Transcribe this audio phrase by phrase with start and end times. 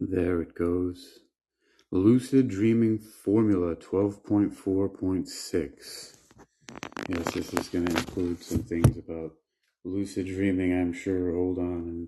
[0.00, 1.18] There it goes.
[1.90, 6.16] Lucid Dreaming Formula 12.4.6.
[7.08, 9.32] Yes, this is going to include some things about
[9.84, 11.34] lucid dreaming, I'm sure.
[11.34, 12.06] Hold on, and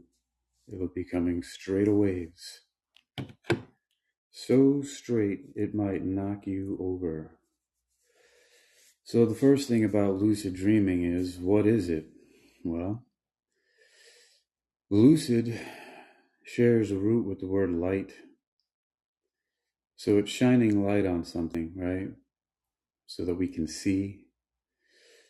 [0.72, 2.60] it'll be coming straight waves.
[4.30, 7.32] So straight it might knock you over.
[9.02, 12.06] So, the first thing about lucid dreaming is what is it?
[12.62, 13.02] Well,
[14.90, 15.58] lucid
[16.52, 18.12] shares a root with the word light.
[19.96, 22.08] So, it's shining light on something, right?
[23.06, 24.24] So that we can see.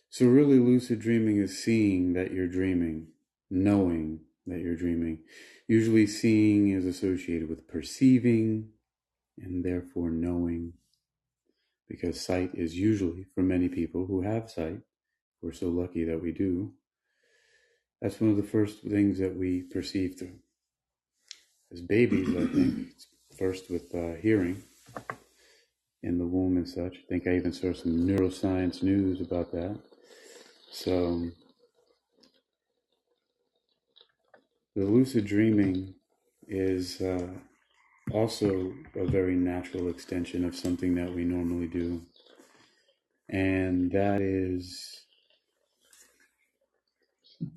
[0.09, 3.09] So, really, lucid dreaming is seeing that you're dreaming,
[3.51, 5.19] knowing that you're dreaming.
[5.69, 8.70] Usually, seeing is associated with perceiving
[9.39, 10.75] and therefore knowing
[11.89, 14.80] because sight is usually, for many people who have sight,
[15.42, 16.73] we're so lucky that we do,
[18.00, 20.39] that's one of the first things that we perceive through.
[21.73, 22.88] As babies, I think,
[23.38, 24.62] first with uh, hearing
[26.03, 26.97] in the womb and such.
[26.97, 29.78] I think I even saw some neuroscience news about that.
[30.70, 31.30] So,
[34.75, 35.95] the lucid dreaming
[36.48, 37.28] is uh,
[38.12, 42.02] also a very natural extension of something that we normally do,
[43.28, 45.02] and that is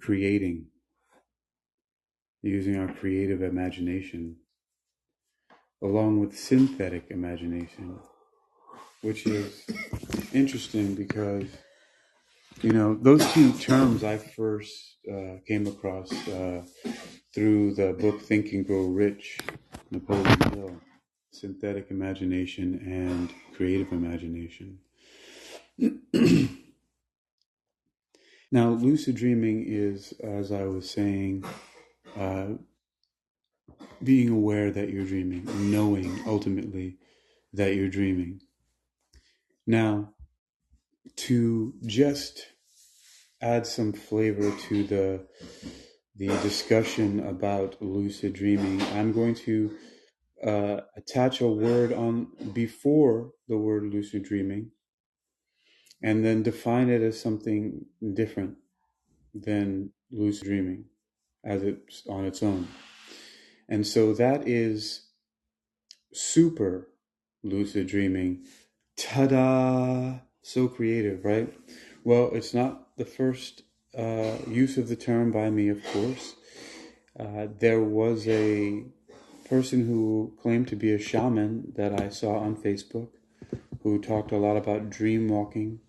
[0.01, 0.67] creating,
[2.43, 4.35] using our creative imagination
[5.81, 7.97] along with synthetic imagination,
[9.01, 9.65] which is
[10.33, 11.47] interesting because,
[12.61, 16.63] you know, those two terms I first uh, came across uh,
[17.33, 19.39] through the book Think and Grow Rich
[19.91, 20.81] Napoleon Hill,
[21.31, 24.79] synthetic imagination and creative imagination.
[28.51, 31.43] now, lucid dreaming is, as I was saying,
[32.17, 32.47] uh,
[34.03, 36.97] being aware that you're dreaming, knowing ultimately
[37.53, 38.41] that you're dreaming.
[39.65, 40.13] Now,
[41.15, 42.47] to just
[43.41, 45.27] add some flavor to the
[46.15, 49.75] the discussion about lucid dreaming, I'm going to
[50.45, 54.71] uh, attach a word on before the word lucid dreaming
[56.03, 58.57] and then define it as something different
[59.33, 60.85] than lucid dreaming
[61.43, 62.67] as it's on its own.
[63.67, 65.07] And so that is
[66.13, 66.89] super
[67.43, 68.43] lucid dreaming.
[68.97, 70.19] Ta da!
[70.41, 71.53] So creative, right?
[72.03, 73.63] Well, it's not the first
[73.97, 76.35] uh, use of the term by me, of course.
[77.17, 78.83] Uh, there was a
[79.47, 83.09] person who claimed to be a shaman that I saw on Facebook
[83.83, 85.79] who talked a lot about dream walking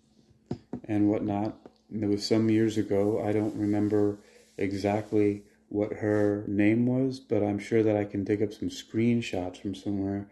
[0.87, 1.57] and whatnot.
[1.91, 3.23] And it was some years ago.
[3.25, 4.19] I don't remember
[4.57, 9.61] exactly what her name was, but I'm sure that I can dig up some screenshots
[9.61, 10.27] from somewhere.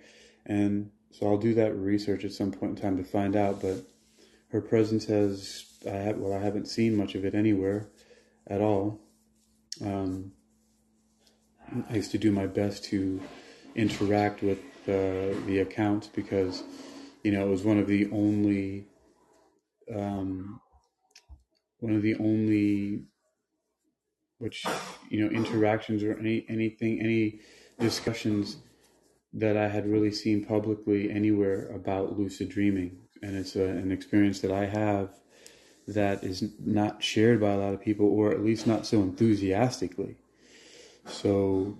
[0.45, 3.61] And so I'll do that research at some point in time to find out.
[3.61, 3.85] But
[4.49, 7.87] her presence has I have, well, I haven't seen much of it anywhere
[8.47, 8.99] at all.
[9.83, 10.31] Um,
[11.89, 13.21] I used to do my best to
[13.75, 16.63] interact with uh, the account because,
[17.23, 18.85] you know, it was one of the only,
[19.93, 20.61] um,
[21.79, 23.05] one of the only,
[24.37, 24.65] which
[25.09, 27.39] you know, interactions or any anything, any
[27.79, 28.57] discussions
[29.33, 34.41] that I had really seen publicly anywhere about lucid dreaming, and it's a, an experience
[34.41, 35.09] that I have
[35.87, 40.17] that is not shared by a lot of people, or at least not so enthusiastically.
[41.05, 41.77] So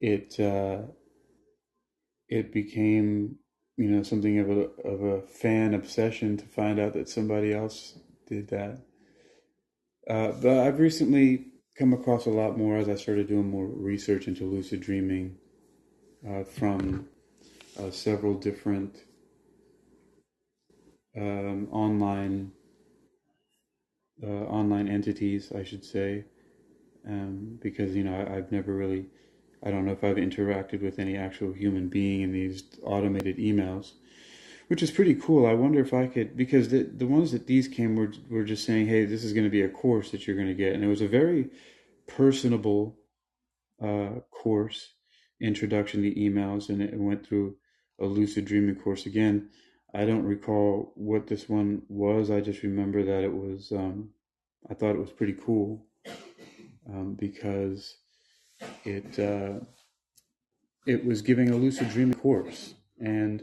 [0.00, 0.82] it uh,
[2.28, 3.36] it became
[3.76, 7.98] you know something of a of a fan obsession to find out that somebody else
[8.26, 8.80] did that.
[10.08, 11.46] Uh, but I've recently
[11.78, 15.36] come across a lot more as I started doing more research into lucid dreaming
[16.28, 17.08] uh, from
[17.78, 18.96] uh, several different
[21.16, 22.52] um, online
[24.22, 26.24] uh, online entities, I should say,
[27.06, 29.06] um, because you know I, I've never really,
[29.64, 33.92] I don't know if I've interacted with any actual human being in these automated emails,
[34.72, 35.44] which is pretty cool.
[35.44, 38.64] I wonder if I could because the the ones that these came were were just
[38.64, 40.82] saying, hey, this is going to be a course that you're going to get, and
[40.82, 41.50] it was a very
[42.06, 42.96] personable
[43.82, 44.94] uh, course
[45.42, 47.56] introduction to emails, and it went through
[48.00, 49.50] a lucid dreaming course again
[49.94, 52.30] I don't recall what this one was.
[52.30, 53.72] I just remember that it was.
[53.72, 54.10] Um,
[54.70, 55.84] I thought it was pretty cool
[56.88, 57.96] um, because
[58.84, 59.60] it uh,
[60.86, 63.42] it was giving a lucid dreaming course, and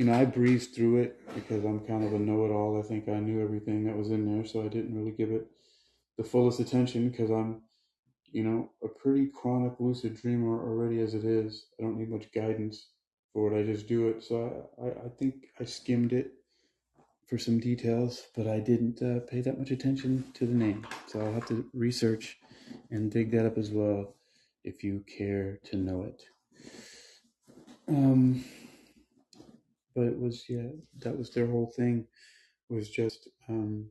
[0.00, 2.78] you know I breezed through it because I'm kind of a know-it-all.
[2.78, 5.46] I think I knew everything that was in there, so I didn't really give it
[6.16, 7.62] the fullest attention because I'm
[8.32, 11.66] you know, a pretty chronic lucid dreamer already as it is.
[11.78, 12.88] I don't need much guidance
[13.32, 13.60] for it.
[13.60, 14.22] I just do it.
[14.22, 16.32] So I, I, I think I skimmed it
[17.28, 20.86] for some details, but I didn't uh, pay that much attention to the name.
[21.06, 22.38] So I'll have to research
[22.90, 24.14] and dig that up as well
[24.64, 26.22] if you care to know it.
[27.88, 28.44] Um,
[29.94, 30.68] but it was, yeah,
[31.00, 32.06] that was their whole thing
[32.68, 33.88] was just um,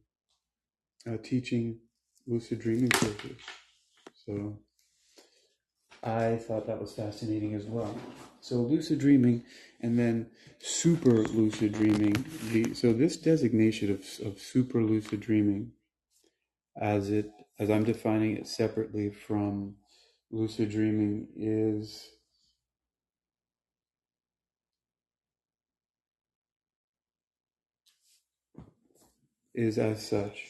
[1.08, 1.80] uh, teaching
[2.28, 2.92] lucid dreaming.
[4.26, 4.58] So
[6.04, 7.96] I thought that was fascinating as well.
[8.42, 9.44] So lucid dreaming
[9.82, 10.28] and then
[10.60, 12.26] super lucid dreaming.
[12.52, 15.74] The, so this designation of, of super lucid dreaming
[16.80, 19.76] as it as I'm defining it separately from
[20.32, 22.08] lucid dreaming is
[29.54, 30.46] is as such.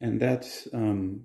[0.00, 1.24] And that's um,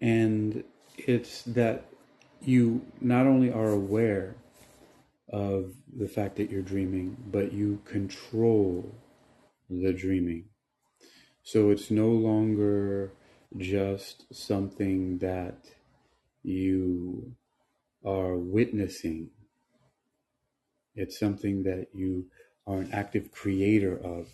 [0.00, 0.64] and
[0.96, 1.84] it's that
[2.40, 4.36] you not only are aware
[5.30, 8.94] of the fact that you're dreaming, but you control
[9.68, 10.46] the dreaming.
[11.42, 13.12] So it's no longer
[13.56, 15.66] just something that
[16.42, 17.34] you
[18.04, 19.30] are witnessing,
[20.94, 22.26] it's something that you
[22.66, 24.28] are an active creator of.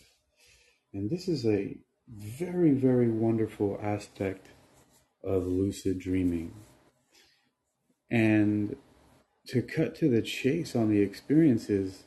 [0.93, 1.77] And this is a
[2.09, 4.49] very, very wonderful aspect
[5.23, 6.53] of lucid dreaming.
[8.11, 8.77] And
[9.49, 12.05] to cut to the chase on the experiences,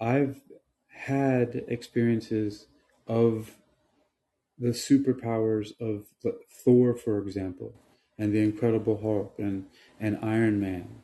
[0.00, 0.40] I've
[0.88, 2.66] had experiences
[3.06, 3.56] of
[4.60, 6.04] the superpowers of
[6.64, 7.72] Thor, for example,
[8.18, 9.66] and the Incredible Hulk and,
[9.98, 11.00] and Iron Man,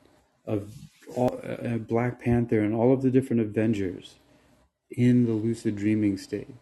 [0.46, 0.72] of
[1.16, 4.16] all, uh, Black Panther, and all of the different Avengers
[4.90, 6.54] in the lucid dreaming state.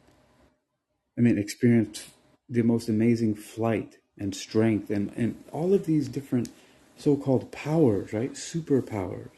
[1.19, 2.05] I mean, experienced
[2.49, 6.49] the most amazing flight and strength and, and all of these different
[6.97, 8.35] so-called powers, right?
[8.35, 9.31] Superpowers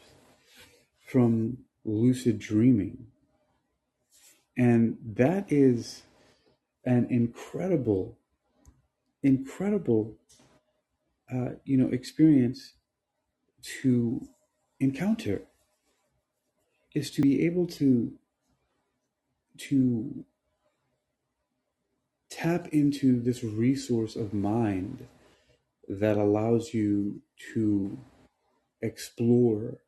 [1.07, 3.07] from lucid dreaming.
[4.57, 6.03] And that is
[6.87, 8.17] an incredible,
[9.21, 10.15] incredible,
[11.33, 12.73] uh, you know, experience
[13.81, 14.27] to
[14.79, 15.41] encounter
[16.95, 18.13] is to be able to
[19.57, 20.25] to
[22.29, 25.07] tap into this resource of mind
[25.89, 27.21] that allows you
[27.53, 27.97] to
[28.81, 29.79] explore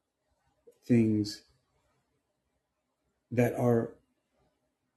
[0.86, 1.44] things
[3.32, 3.92] that are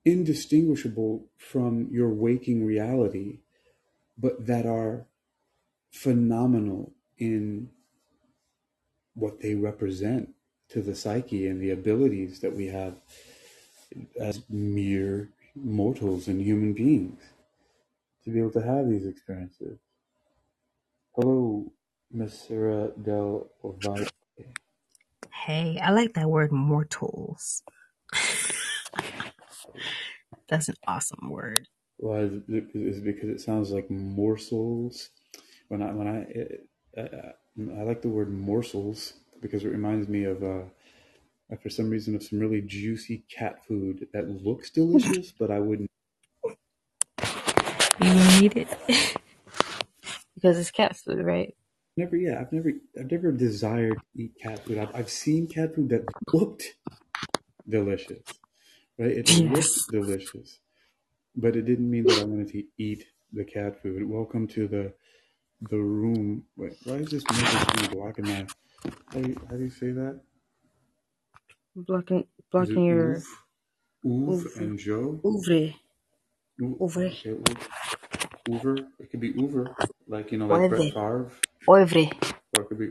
[0.05, 3.39] indistinguishable from your waking reality,
[4.19, 5.07] but that are
[5.91, 7.71] phenomenal in
[9.15, 10.31] what they represent
[10.71, 12.95] to the psyche and the abilities that we have
[14.19, 17.21] as mere mortals and human beings
[18.25, 19.79] to be able to have these experiences.
[21.15, 21.71] Hello,
[22.11, 24.07] Miss Del Valle.
[25.31, 27.63] Hey, I like that word mortals.
[30.49, 31.69] That's an awesome word.
[31.99, 35.11] Well, is it because it sounds like morsels?
[35.69, 37.33] When I when I it, uh,
[37.79, 40.65] I like the word morsels because it reminds me of uh,
[41.53, 45.61] uh, for some reason of some really juicy cat food that looks delicious, but I
[45.61, 45.91] wouldn't
[48.01, 48.69] You eat it
[50.35, 51.55] because it's cat food, right?
[51.97, 52.17] never.
[52.17, 54.79] Yeah, I've never I've never desired to eat cat food.
[54.79, 56.77] I've I've seen cat food that looked
[57.69, 58.23] delicious,
[59.03, 59.19] right?
[59.19, 60.61] It looked delicious,
[61.37, 64.09] but it didn't mean that I wanted to eat the cat food.
[64.09, 64.95] Welcome to the
[65.71, 66.45] the room.
[66.57, 68.47] Wait, why is this music blocking my?
[69.13, 70.21] How do you, how do you say that?
[71.77, 73.23] Blocking blocking your
[74.05, 74.61] Uve, Uve ouvre.
[74.61, 75.21] and Joe?
[75.25, 75.75] Ouvre.
[76.61, 77.19] Ouvre.
[77.27, 77.35] Okay.
[78.49, 78.87] Uver.
[79.01, 79.75] It could be Uver,
[80.09, 80.93] like you know, like Brett.
[80.95, 81.31] Favre,
[81.69, 82.13] Oivre.
[82.53, 82.91] or it could be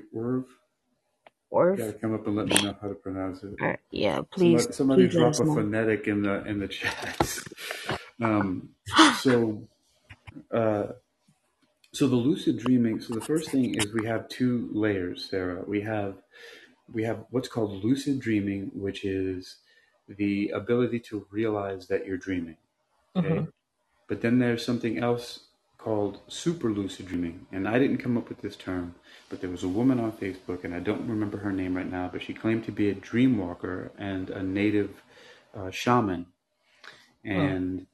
[1.54, 1.72] Urv.
[1.72, 1.82] You Orv.
[1.86, 3.60] gotta come up and let me know how to pronounce it.
[3.62, 5.46] Alright, yeah, please Somebody, somebody please drop a know.
[5.46, 7.40] phonetic in the in the chat.
[8.22, 8.70] um,
[9.12, 9.68] so,
[10.54, 10.88] uh,
[11.94, 13.02] so the lucid dreaming.
[13.02, 15.64] So the first thing is we have two layers, Sarah.
[15.68, 16.16] We have
[16.94, 19.58] we have what's called lucid dreaming, which is
[20.08, 22.58] the ability to realize that you're dreaming.
[23.18, 23.46] Okay, hmm
[24.10, 25.42] but then there's something else
[25.84, 28.96] called super lucid dreaming, and I didn't come up with this term,
[29.30, 32.10] but there was a woman on Facebook, and I don't remember her name right now,
[32.12, 35.02] but she claimed to be a dream walker and a native
[35.58, 36.28] uh, shaman,
[37.26, 37.88] and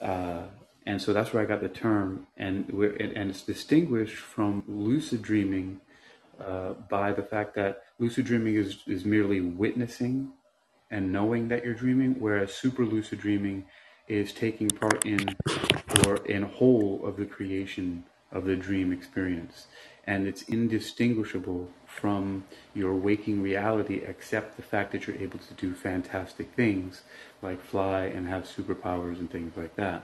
[0.00, 0.42] uh,
[0.86, 4.62] and so that's where I got the term, and we're, and and it's distinguished from
[4.68, 5.80] lucid dreaming
[6.40, 10.32] uh, by the fact that lucid dreaming is, is merely witnessing
[10.90, 13.64] and knowing that you're dreaming, whereas super lucid dreaming
[14.08, 15.26] is taking part in
[16.06, 19.66] or in whole of the creation of the dream experience.
[20.06, 25.72] And it's indistinguishable from your waking reality, except the fact that you're able to do
[25.72, 27.02] fantastic things
[27.40, 30.02] like fly and have superpowers and things like that.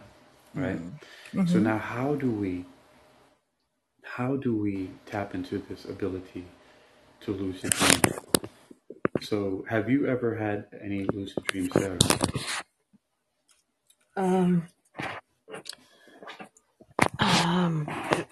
[0.55, 0.79] Right?
[0.79, 1.47] Mm-hmm.
[1.47, 2.65] So now how do we
[4.03, 6.45] how do we tap into this ability
[7.21, 8.01] to lucid dream?
[9.21, 11.99] So have you ever had any lucid dreams, Sarah?
[14.17, 14.67] Um,
[17.51, 17.85] um,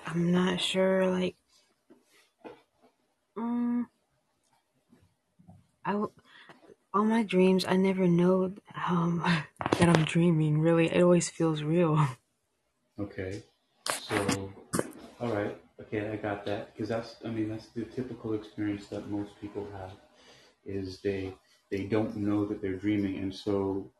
[0.07, 1.07] I'm not sure.
[1.11, 1.37] Like,
[3.37, 3.89] um,
[5.85, 6.13] I w-
[6.95, 8.55] all my dreams, I never know
[8.89, 9.19] um
[9.61, 10.61] that I'm dreaming.
[10.61, 12.09] Really, it always feels real.
[12.99, 13.43] Okay,
[13.89, 14.53] so
[15.21, 19.09] all right, okay, I got that because that's, I mean, that's the typical experience that
[19.09, 19.99] most people have
[20.65, 21.35] is they
[21.71, 23.93] they don't know that they're dreaming, and so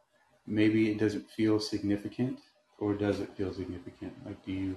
[0.47, 2.41] maybe it doesn't feel significant,
[2.79, 4.25] or does it feel significant?
[4.27, 4.77] Like, do you,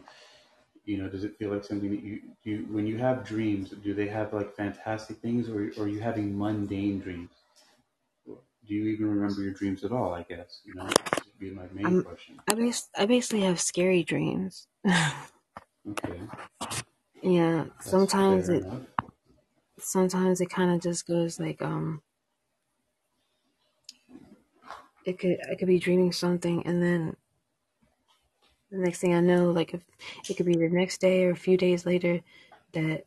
[0.86, 3.70] you know, does it feel like something that you do you, when you have dreams?
[3.72, 7.32] Do they have like fantastic things, or, or are you having mundane dreams?
[8.66, 10.14] Do you even remember your dreams at all?
[10.14, 10.86] I guess you know,
[11.26, 12.42] would be my main um, question.
[12.48, 14.68] I bas- I basically have scary dreams.
[15.88, 16.22] okay.
[17.24, 18.64] Yeah, That's sometimes it.
[18.64, 18.88] Enough.
[19.80, 22.02] Sometimes it kind of just goes like um
[25.06, 27.16] it could I could be dreaming something and then
[28.72, 29.82] the next thing I know, like if
[30.30, 32.22] it could be the next day or a few days later,
[32.74, 33.06] that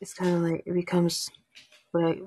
[0.00, 1.30] it's kind of like it becomes
[1.92, 2.22] like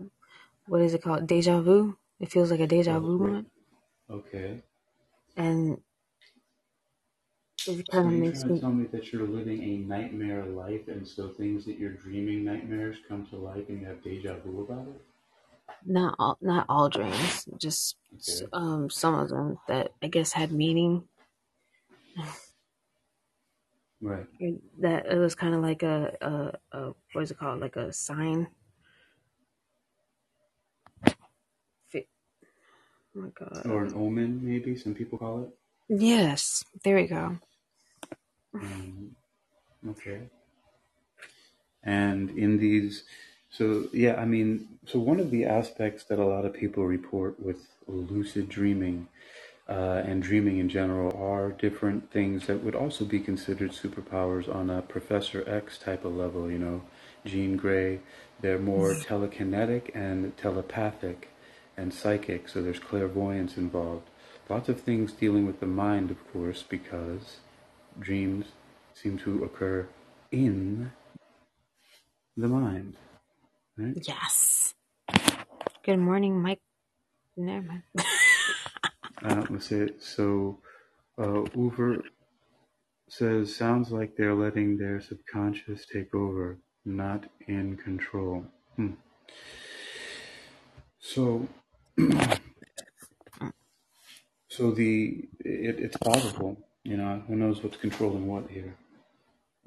[0.67, 1.97] what is it called deja vu.
[2.19, 3.49] It feels like a deja vu moment.
[4.09, 4.63] Okay.
[5.37, 5.81] And
[7.67, 11.07] it kind so of makes me tell me that you're living a nightmare life, and
[11.07, 14.87] so things that you're dreaming nightmares come to life, and you have deja vu about
[14.87, 15.01] it
[15.85, 18.47] not all not all dreams, just okay.
[18.53, 21.07] um some of them that I guess had meaning.
[24.03, 24.27] Right.
[24.79, 27.61] That it was kind of like a, a, a what is it called?
[27.61, 28.47] Like a sign.
[33.15, 33.65] Oh my god.
[33.67, 35.49] Or an omen, maybe some people call it.
[35.87, 37.37] Yes, there we go.
[38.55, 39.15] Um,
[39.87, 40.23] okay.
[41.83, 43.03] And in these
[43.53, 47.39] so, yeah, I mean, so one of the aspects that a lot of people report
[47.39, 47.57] with
[47.87, 49.07] lucid dreaming
[49.69, 54.69] uh, and dreaming in general are different things that would also be considered superpowers on
[54.69, 56.81] a Professor X type of level, you know,
[57.25, 57.99] Jean Grey.
[58.41, 59.13] They're more mm-hmm.
[59.13, 61.29] telekinetic and telepathic
[61.77, 64.09] and psychic, so there's clairvoyance involved.
[64.49, 67.37] Lots of things dealing with the mind, of course, because
[67.97, 68.47] dreams
[68.93, 69.87] seem to occur
[70.31, 70.91] in
[72.35, 72.95] the mind.
[73.77, 73.97] Right?
[74.05, 74.73] Yes.
[75.83, 76.61] Good morning, Mike.
[77.37, 77.83] Never mind.
[79.23, 79.87] uh, let's see.
[79.99, 80.59] So,
[81.17, 82.03] uh, Uber
[83.09, 88.45] says, sounds like they're letting their subconscious take over, not in control.
[88.75, 88.93] Hmm.
[90.99, 91.47] So,
[94.49, 96.57] so the it, it's possible.
[96.83, 98.75] You know, who knows what's controlling what here?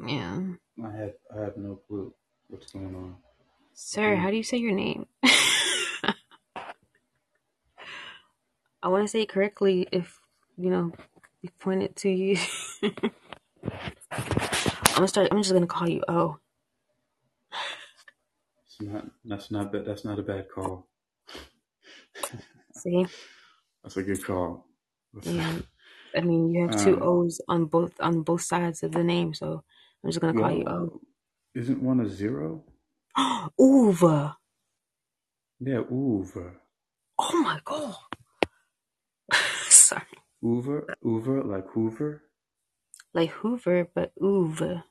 [0.05, 0.41] Yeah.
[0.85, 2.13] I have I have no clue
[2.49, 3.17] what's going on.
[3.75, 5.07] Sir, how do you say your name?
[8.87, 10.21] I want to say it correctly if,
[10.57, 10.93] you know,
[11.43, 12.39] we point it to you.
[14.13, 14.23] I'm
[14.95, 16.39] gonna start, I'm just gonna call you O.
[18.65, 20.87] It's not, that's not, bad, that's not a bad call.
[22.77, 23.07] See?
[23.83, 24.69] That's a good call.
[25.23, 25.57] yeah.
[26.17, 29.35] I mean, you have two um, O's on both on both sides of the name,
[29.35, 29.65] so
[30.05, 31.01] I'm just gonna call well, you O.
[31.57, 32.63] Isn't one a zero?
[33.19, 34.37] Uwe.
[35.59, 36.55] Yeah, Uwe.
[37.19, 37.97] Oh my god.
[40.43, 42.23] Uwe, Uwe, like Hoover.
[43.15, 44.83] Like Hoover, but Uwe.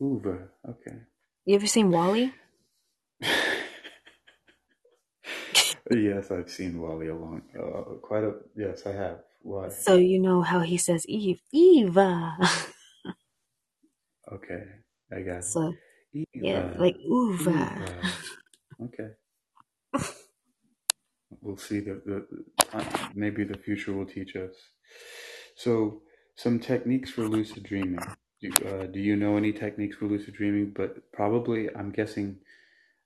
[0.00, 0.48] Uwe.
[0.68, 0.96] Okay.
[1.44, 2.32] You ever seen WALL-E?
[5.90, 8.34] yes, I've seen WALL-E a long, uh, quite a.
[8.56, 9.20] Yes, I have.
[9.42, 9.68] Why?
[9.68, 12.36] So you know how he says Eve, Eva.
[14.32, 14.64] okay,
[15.12, 15.74] I got so,
[16.12, 16.28] it.
[16.34, 17.84] Yeah, like Uva.
[18.80, 19.10] Okay.
[21.42, 21.80] We'll see.
[21.80, 24.54] The, the uh, maybe the future will teach us.
[25.56, 26.02] So,
[26.36, 28.00] some techniques for lucid dreaming.
[28.40, 30.72] Do, uh, do you know any techniques for lucid dreaming?
[30.76, 32.38] But probably, I'm guessing.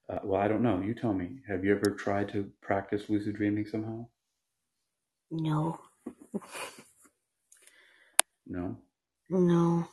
[0.09, 0.81] Uh, well, I don't know.
[0.81, 1.39] You tell me.
[1.49, 4.07] Have you ever tried to practice lucid dreaming somehow?
[5.31, 5.81] No.
[8.47, 8.79] No.
[9.31, 9.89] No.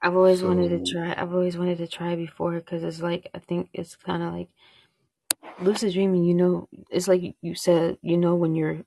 [0.00, 1.14] I've always wanted to try.
[1.16, 4.48] I've always wanted to try before because it's like I think it's kind of like
[5.58, 6.24] lucid dreaming.
[6.24, 7.98] You know, it's like you said.
[8.02, 8.84] You know when you're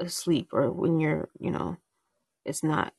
[0.00, 1.78] asleep or when you're, you know,
[2.44, 2.94] it's not.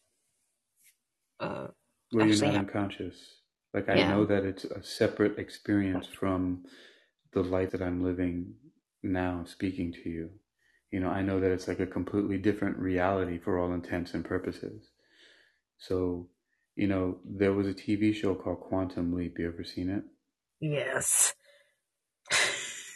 [1.39, 1.67] Uh,
[2.11, 3.41] where you're not unconscious.
[3.73, 4.03] Like I Yeah.
[4.03, 6.65] know that it's a separate experience from
[7.33, 8.55] the life that I'm living
[9.03, 10.31] now, speaking to you.
[10.91, 14.25] You know, I know that it's like a completely different reality for all intents and
[14.25, 14.89] purposes.
[15.77, 16.29] So,
[16.75, 19.39] you know, there was a TV show called Quantum Leap.
[19.39, 20.03] You ever seen it?
[20.61, 21.33] yes.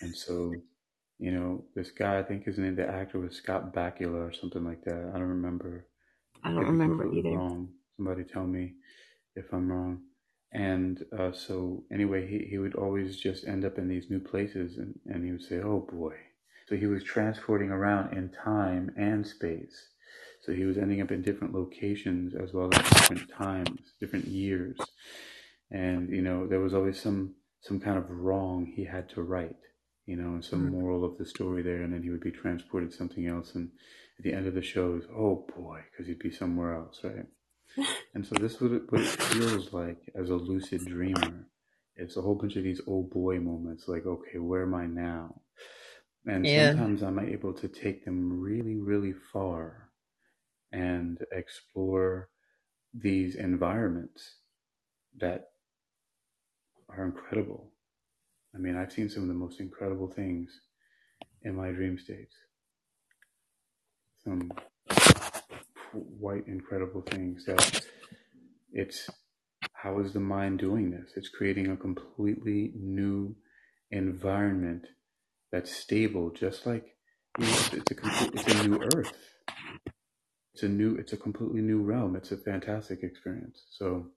[0.01, 0.53] And so,
[1.19, 4.63] you know, this guy, I think his name, the actor was Scott Bakula or something
[4.63, 5.11] like that.
[5.13, 5.87] I don't remember.
[6.43, 7.29] I don't remember either.
[7.29, 7.69] Wrong.
[7.97, 8.73] Somebody tell me
[9.35, 10.01] if I'm wrong.
[10.51, 14.77] And uh, so anyway, he, he would always just end up in these new places,
[14.77, 16.15] and, and he would say, "Oh boy."
[16.67, 19.89] So he was transporting around in time and space.
[20.41, 24.77] So he was ending up in different locations as well as different times, different years.
[25.71, 29.55] And you know, there was always some some kind of wrong he had to right,
[30.05, 30.69] you know, and some Mhm.
[30.69, 33.71] moral of the story there, and then he would be transported something else, and
[34.19, 37.25] at the end of the show is oh boy because he'd be somewhere else right
[38.15, 41.47] and so this is what it, what it feels like as a lucid dreamer
[41.97, 45.33] it's a whole bunch of these old boy moments like okay where am i now
[46.27, 46.49] and Yeah.
[46.49, 49.89] sometimes i'm able to take them really really far
[50.73, 52.29] and explore
[52.93, 54.37] these environments
[55.17, 55.49] that
[56.89, 57.71] are incredible
[58.55, 60.61] i mean i've seen some of the most incredible things
[61.45, 62.35] in my dream states.
[64.23, 64.51] Some
[66.19, 67.85] quite incredible things that
[68.73, 69.07] it's
[69.71, 71.11] how is the mind doing this?
[71.15, 73.35] It's creating a completely new
[73.91, 74.87] environment
[75.51, 76.95] that's stable just like
[77.37, 79.13] you know, it's, it's a complete, it's a new earth.
[80.53, 82.15] It's a new it's a completely new realm.
[82.15, 83.65] It's a fantastic experience.
[83.69, 84.07] So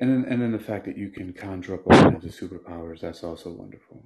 [0.00, 2.28] and then and then the fact that you can conjure up all kinds of the
[2.28, 4.04] superpowers that's also wonderful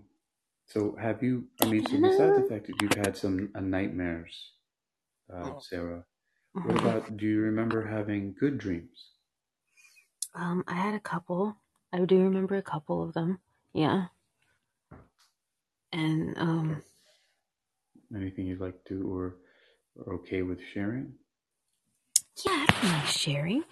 [0.66, 4.52] so have you i mean so besides the fact that you've had some uh, nightmares
[5.34, 6.04] uh, sarah
[6.62, 6.80] what Mhm.
[6.80, 9.12] about do you remember having good dreams
[10.34, 11.56] Um, I had a couple.
[11.92, 13.40] I do remember a couple of them.
[13.72, 14.08] Yeah.
[15.92, 16.82] And um,
[18.14, 19.36] anything you'd like to or
[20.06, 21.14] are okay with sharing
[22.44, 23.64] yeah, I don't mind sharing.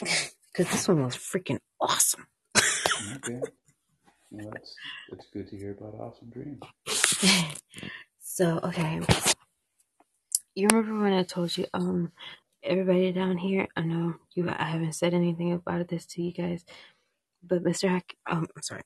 [0.06, 0.14] Yeah.
[0.52, 2.26] Because this one was freaking awesome.
[2.56, 3.40] okay.
[4.30, 4.74] Well that's
[5.12, 6.62] it's good to hear about awesome dreams.
[8.20, 9.00] So okay.
[10.54, 12.12] You remember when i told you um
[12.62, 16.64] everybody down here i know you i haven't said anything about this to you guys
[17.42, 18.82] but mr hack um i'm sorry.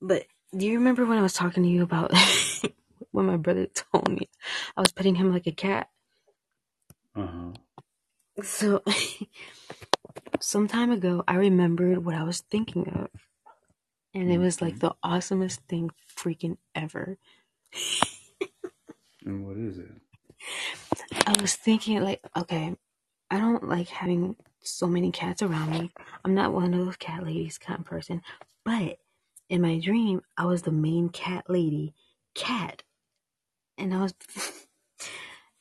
[0.00, 0.26] But
[0.56, 2.12] do you remember when i was talking to you about
[3.10, 4.30] when my brother told me?
[4.76, 5.88] I was petting him like a cat.
[7.14, 7.52] Uh-huh
[8.42, 8.82] so
[10.40, 13.08] some time ago i remembered what i was thinking of
[14.14, 14.88] and it was like mm-hmm.
[14.88, 17.18] the awesomest thing freaking ever
[19.24, 19.90] and what is it
[21.26, 22.74] I was thinking, like, okay,
[23.30, 25.90] I don't like having so many cats around me.
[26.24, 28.22] I'm not one of those cat ladies kind of person.
[28.64, 28.98] But
[29.48, 31.94] in my dream, I was the main cat lady,
[32.34, 32.82] cat.
[33.76, 34.14] And I was,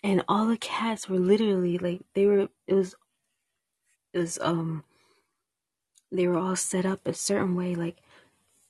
[0.03, 2.95] and all the cats were literally like, they were, it was,
[4.13, 4.83] it was, um,
[6.11, 8.01] they were all set up a certain way, like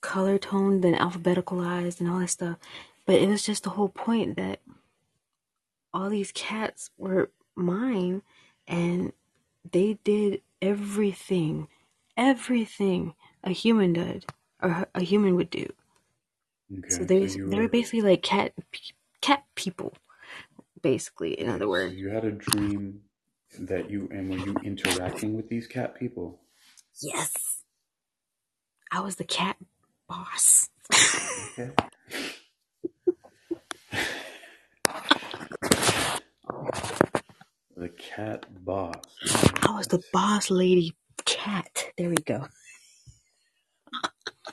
[0.02, 2.58] color toned and alphabeticalized and all that stuff.
[3.06, 4.60] But it was just the whole point that
[5.92, 8.22] all these cats were mine
[8.66, 9.12] and
[9.70, 11.68] they did everything
[12.16, 13.14] everything
[13.44, 14.26] a human did
[14.62, 15.66] or a human would do
[16.72, 18.52] okay so they they were were- basically like cat
[19.20, 19.94] cat people
[20.82, 21.94] basically in other words.
[21.94, 23.00] You had a dream
[23.58, 26.40] that you and were you interacting with these cat people?
[27.00, 27.62] Yes.
[28.90, 29.56] I was the cat
[30.08, 30.68] boss.
[31.58, 31.70] Okay.
[37.76, 39.04] The cat boss.
[39.62, 41.84] I was the boss lady cat.
[41.96, 42.48] There we go.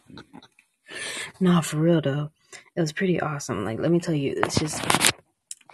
[0.07, 0.19] Hmm.
[1.39, 2.29] Nah for real though.
[2.75, 3.65] It was pretty awesome.
[3.65, 4.79] Like let me tell you it's just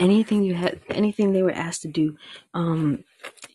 [0.01, 2.17] anything you had anything they were asked to do
[2.53, 3.03] um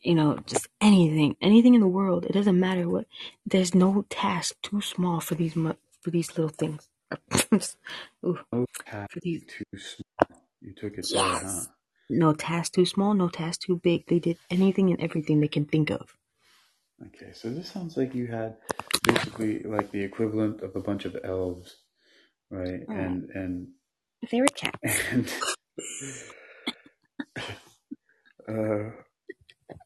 [0.03, 3.07] you know just anything anything in the world it doesn't matter what
[3.45, 5.57] there's no task too small for these
[6.07, 6.89] for these little things.
[8.25, 10.41] Ooh, no cat for these too small.
[10.61, 11.41] You took it there huh?
[11.43, 11.69] Yes.
[12.09, 14.07] No task too small no task too big.
[14.07, 16.17] They did anything and everything they can think of.
[17.09, 18.57] Okay, so this sounds like you had
[19.03, 21.77] basically like the equivalent of a bunch of elves,
[22.51, 22.87] right?
[22.87, 23.05] Mm.
[23.05, 23.69] And and
[24.31, 25.01] they were cats.
[25.11, 25.29] and
[28.49, 28.91] uh,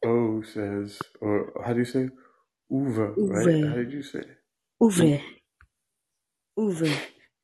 [0.05, 2.09] O says, or how do you say?
[2.71, 3.49] Uva, right?
[3.49, 3.63] Uve.
[3.63, 4.23] How did you say?
[4.81, 5.21] Uve.
[6.59, 6.99] Uve.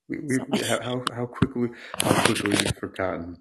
[0.09, 0.39] We, we,
[0.81, 1.69] how, how quickly
[2.03, 3.37] how quickly we've forgotten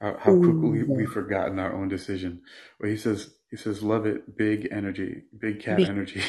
[0.00, 2.42] how, how quickly we've forgotten our own decision.
[2.78, 6.22] Where he says he says love it, big energy, big cat Big- energy.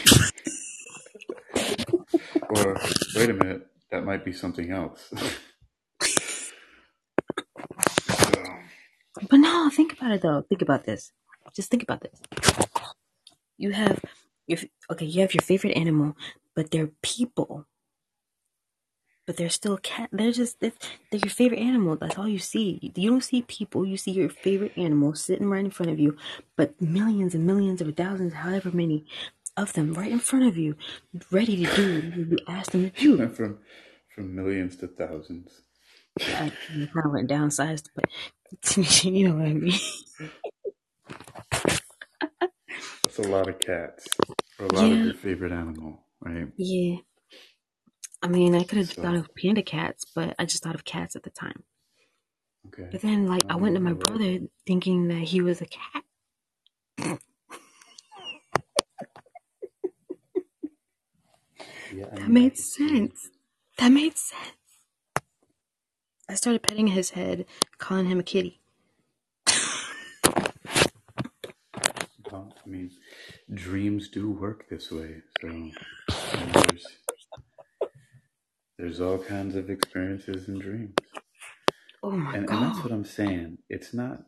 [2.49, 2.77] or
[3.15, 5.13] wait a minute, that might be something else.
[8.07, 8.59] so,
[9.29, 10.41] But no, think about it though.
[10.41, 11.11] Think about this.
[11.55, 12.21] Just think about this.
[13.57, 13.99] You have
[14.47, 14.59] your
[14.91, 15.05] okay.
[15.05, 16.15] You have your favorite animal,
[16.55, 17.65] but they're people.
[19.27, 20.09] But they're still cat.
[20.11, 20.73] They're just they're,
[21.11, 21.95] they're your favorite animal.
[21.95, 22.91] That's all you see.
[22.95, 23.85] You don't see people.
[23.85, 26.17] You see your favorite animal sitting right in front of you.
[26.55, 29.05] But millions and millions or thousands, however many
[29.55, 30.75] of them, right in front of you,
[31.29, 33.29] ready to do what you ask them to do.
[33.35, 33.59] from
[34.13, 35.61] from millions to thousands.
[36.19, 38.05] I kind of went downsized, but
[39.03, 39.79] you know what I mean.
[43.03, 44.07] That's a lot of cats.
[44.59, 46.47] Or a lot of your favorite animal, right?
[46.57, 46.97] Yeah.
[48.21, 50.85] I mean, I could have So- thought of panda cats, but I just thought of
[50.85, 51.63] cats at the time.
[52.67, 52.87] Okay.
[52.91, 53.95] But then, like, I oh, went to my Oh.
[53.95, 56.03] brother thinking that he was a cat.
[61.93, 63.29] Yeah, That made I sense.
[63.77, 64.55] That made sense.
[66.31, 67.45] I started petting his head,
[67.77, 68.61] calling him a kitty.
[72.31, 72.91] Well, I mean,
[73.53, 75.17] dreams do work this way.
[75.41, 75.73] So you
[76.47, 76.87] know, there's
[78.77, 80.95] there's all kinds of experiences in dreams,
[82.01, 83.57] Oh my and, and that's what I'm saying.
[83.69, 84.19] It's not.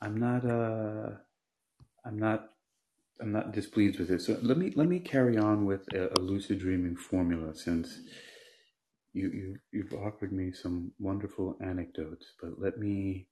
[0.00, 0.46] I'm not.
[0.46, 1.10] Uh,
[2.06, 2.48] I'm not.
[3.20, 4.22] I'm not displeased with it.
[4.22, 8.00] So let me let me carry on with a, a lucid dreaming formula since
[9.14, 12.26] you you you've offered me some wonderful anecdotes.
[12.40, 13.26] But let me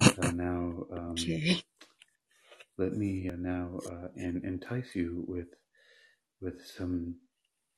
[0.00, 0.84] uh, now.
[0.92, 1.62] Um, Okay.
[2.78, 5.48] let me uh, now uh, en- entice you with
[6.40, 7.16] with some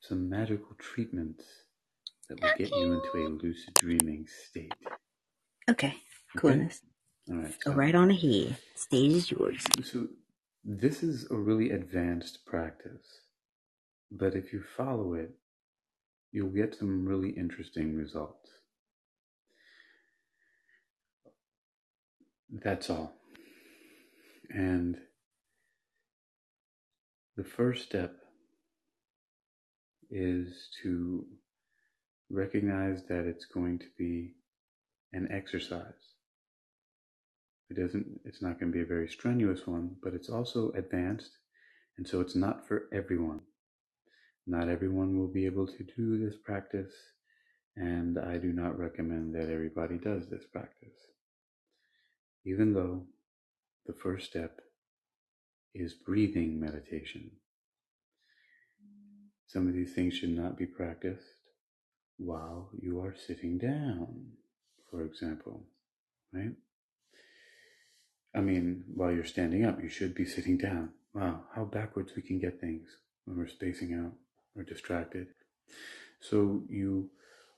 [0.00, 1.44] some magical treatments
[2.28, 4.72] that will get you into a lucid dreaming state.
[5.70, 5.94] Okay.
[6.36, 6.80] Coolness.
[7.30, 7.54] All right.
[7.64, 8.56] Go so- right on ahead.
[8.74, 9.64] Stage is yours.
[9.84, 10.08] So
[10.64, 13.06] this is a really advanced practice,
[14.10, 15.30] but if you follow it,
[16.32, 18.50] you'll get some really interesting results.
[22.50, 23.12] That's all.
[24.50, 24.96] And
[27.36, 28.14] the first step
[30.10, 31.26] is to
[32.30, 34.34] recognize that it's going to be
[35.12, 35.92] an exercise.
[37.68, 41.32] It doesn't it's not going to be a very strenuous one, but it's also advanced
[41.98, 43.40] and so it's not for everyone.
[44.46, 46.92] Not everyone will be able to do this practice
[47.76, 50.96] and I do not recommend that everybody does this practice.
[52.44, 53.06] Even though
[53.86, 54.60] the first step
[55.74, 57.30] is breathing meditation.
[59.46, 61.24] Some of these things should not be practiced
[62.16, 64.32] while you are sitting down,
[64.90, 65.64] for example,
[66.32, 66.54] right?
[68.34, 70.90] I mean, while you're standing up, you should be sitting down.
[71.14, 72.88] Wow, how backwards we can get things
[73.24, 74.12] when we're spacing out
[74.56, 75.28] or distracted.
[76.20, 77.10] So you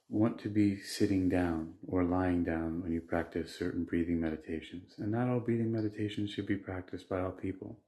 [0.08, 4.94] want to be sitting down or lying down when you practice certain breathing meditations.
[4.98, 7.78] And not all breathing meditations should be practiced by all people.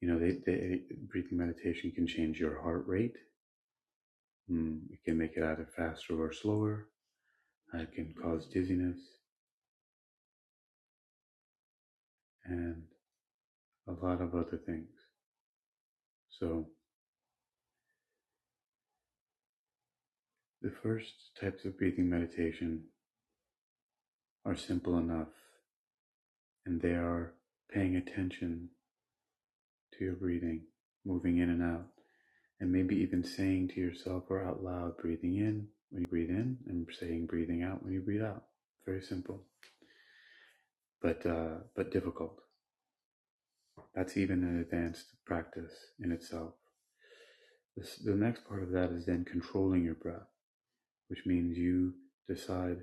[0.00, 3.16] You know, they, they, breathing meditation can change your heart rate.
[4.50, 6.88] Mm, it can make it either faster or slower.
[7.74, 8.98] It can cause dizziness.
[12.44, 12.82] And
[13.86, 14.88] a lot of other things.
[16.30, 16.66] So,
[20.62, 22.84] the first types of breathing meditation
[24.44, 25.28] are simple enough,
[26.66, 27.32] and they are
[27.72, 28.68] paying attention
[29.92, 30.62] to your breathing,
[31.04, 31.86] moving in and out,
[32.58, 36.58] and maybe even saying to yourself or out loud, breathing in when you breathe in,
[36.66, 38.44] and saying breathing out when you breathe out.
[38.84, 39.42] Very simple,
[41.02, 42.40] but uh, but difficult.
[43.94, 46.52] That's even an advanced practice in itself.
[47.76, 50.28] This, the next part of that is then controlling your breath,
[51.10, 51.92] which means you
[52.28, 52.78] decide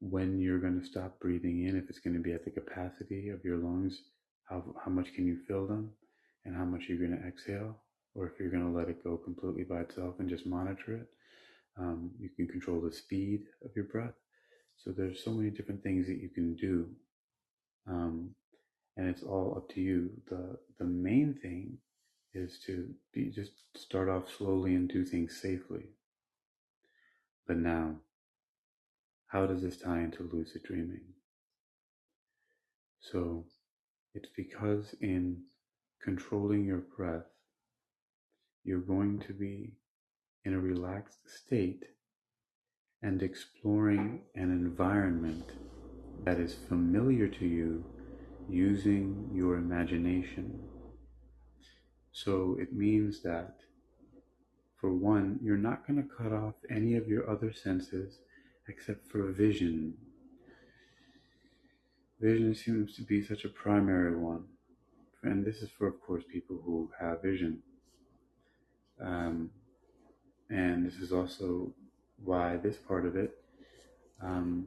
[0.00, 3.28] when you're going to stop breathing in, if it's going to be at the capacity
[3.28, 4.02] of your lungs,
[4.48, 5.90] how, how much can you fill them,
[6.44, 7.76] and how much you're going to exhale,
[8.14, 11.08] or if you're going to let it go completely by itself and just monitor it.
[11.78, 14.14] Um, you can control the speed of your breath.
[14.76, 16.88] So there's so many different things that you can do.
[17.88, 18.34] Um,
[18.96, 20.10] and it's all up to you.
[20.28, 21.78] The the main thing
[22.32, 25.84] is to be just start off slowly and do things safely.
[27.46, 27.96] But now,
[29.26, 31.04] how does this tie into lucid dreaming?
[33.00, 33.44] So,
[34.14, 35.42] It's because in
[36.00, 37.26] controlling your breath,
[38.62, 39.72] you're going to be
[40.44, 41.82] in a relaxed state
[43.02, 45.50] and exploring an environment
[46.24, 47.84] that is familiar to you
[48.48, 50.60] using your imagination.
[52.12, 53.56] So it means that,
[54.84, 58.18] for one, you're not going to cut off any of your other senses
[58.68, 59.94] except for vision.
[62.20, 64.44] Vision seems to be such a primary one.
[65.22, 67.62] And this is for, of course, people who have vision.
[69.00, 69.48] Um,
[70.50, 71.72] and this is also
[72.22, 73.38] why this part of it
[74.20, 74.66] um,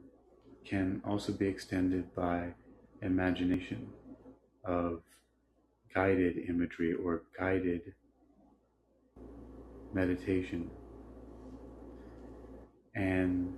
[0.64, 2.54] can also be extended by
[3.02, 3.86] imagination
[4.64, 5.00] of
[5.94, 7.94] guided imagery or guided
[9.94, 10.70] meditation.
[12.94, 13.54] And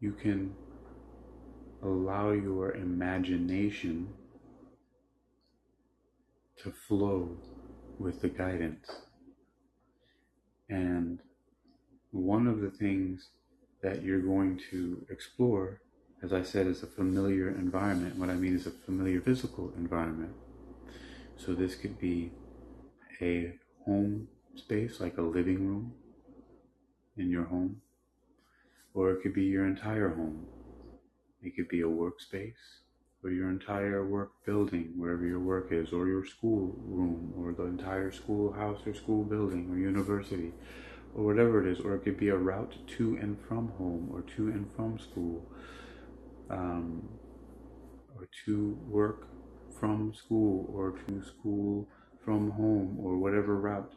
[0.00, 0.54] you can
[1.82, 4.08] allow your imagination
[6.62, 7.36] to flow
[7.98, 8.90] with the guidance.
[10.68, 11.20] And
[12.10, 13.28] one of the things
[13.82, 15.80] that you're going to explore,
[16.22, 18.16] as I said, is a familiar environment.
[18.16, 20.32] What I mean is a familiar physical environment.
[21.36, 22.32] So this could be
[23.22, 25.92] a home space, like a living room
[27.16, 27.80] in your home,
[28.94, 30.46] or it could be your entire home.
[31.42, 32.80] It could be a workspace,
[33.22, 37.64] or your entire work building, wherever your work is, or your school room, or the
[37.64, 40.52] entire schoolhouse or school building or university,
[41.14, 44.22] or whatever it is, or it could be a route to and from home or
[44.22, 45.44] to and from school,
[46.50, 47.08] um,
[48.16, 49.28] or to work
[49.78, 51.88] from school or to school
[52.24, 53.92] from home or whatever route.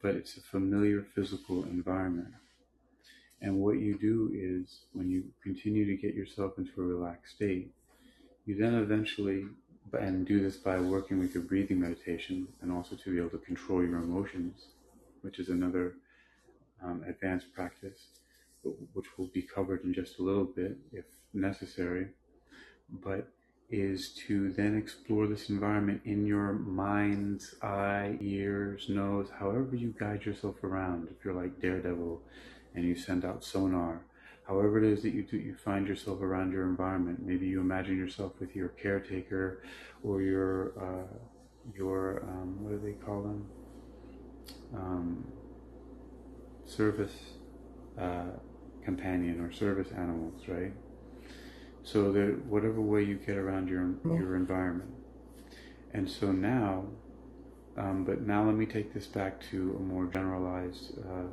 [0.00, 2.34] But it's a familiar physical environment.
[3.40, 7.72] And what you do is when you continue to get yourself into a relaxed state,
[8.46, 9.46] you then eventually,
[9.92, 13.38] and do this by working with your breathing meditation and also to be able to
[13.38, 14.66] control your emotions,
[15.22, 15.94] which is another
[16.82, 18.06] um, advanced practice,
[18.92, 22.08] which will be covered in just a little bit if necessary,
[23.02, 23.28] but
[23.72, 30.26] is to then explore this environment in your mind's eye, ears, nose, however you guide
[30.26, 31.08] yourself around.
[31.10, 32.20] If you're like Daredevil
[32.74, 34.02] and you send out sonar,
[34.46, 37.24] however it is that you do, you find yourself around your environment.
[37.24, 39.62] Maybe you imagine yourself with your caretaker
[40.02, 41.16] or your uh,
[41.74, 43.46] your um, what do they call them?
[44.74, 45.26] Um,
[46.66, 47.14] service
[47.98, 48.32] uh,
[48.84, 50.72] companion or service animals, right?
[51.84, 54.90] So that whatever way you get around your your environment,
[55.92, 56.86] and so now,
[57.76, 61.26] um, but now let me take this back to a more generalized, uh,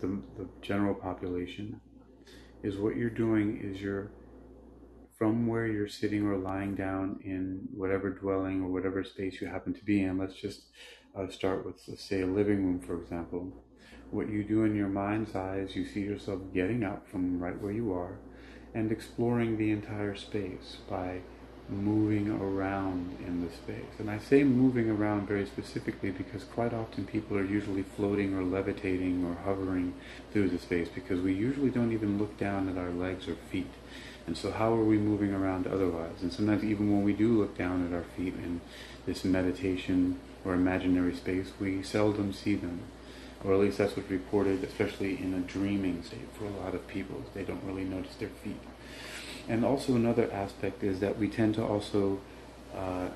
[0.00, 1.80] the the general population,
[2.62, 4.10] is what you're doing is you're
[5.18, 9.74] from where you're sitting or lying down in whatever dwelling or whatever space you happen
[9.74, 10.18] to be in.
[10.18, 10.62] Let's just
[11.14, 13.52] uh, start with, let's say, a living room, for example
[14.12, 17.60] what you do in your mind's eye is you see yourself getting up from right
[17.60, 18.18] where you are
[18.74, 21.20] and exploring the entire space by
[21.68, 23.98] moving around in the space.
[23.98, 28.42] And I say moving around very specifically because quite often people are usually floating or
[28.42, 29.94] levitating or hovering
[30.32, 33.70] through the space because we usually don't even look down at our legs or feet.
[34.26, 36.22] And so how are we moving around otherwise?
[36.22, 38.60] And sometimes even when we do look down at our feet in
[39.06, 42.82] this meditation or imaginary space, we seldom see them
[43.44, 46.86] or at least that's what's reported, especially in a dreaming state for a lot of
[46.86, 47.22] people.
[47.34, 48.60] They don't really notice their feet.
[49.48, 52.20] And also another aspect is that we tend to also
[52.74, 53.08] uh,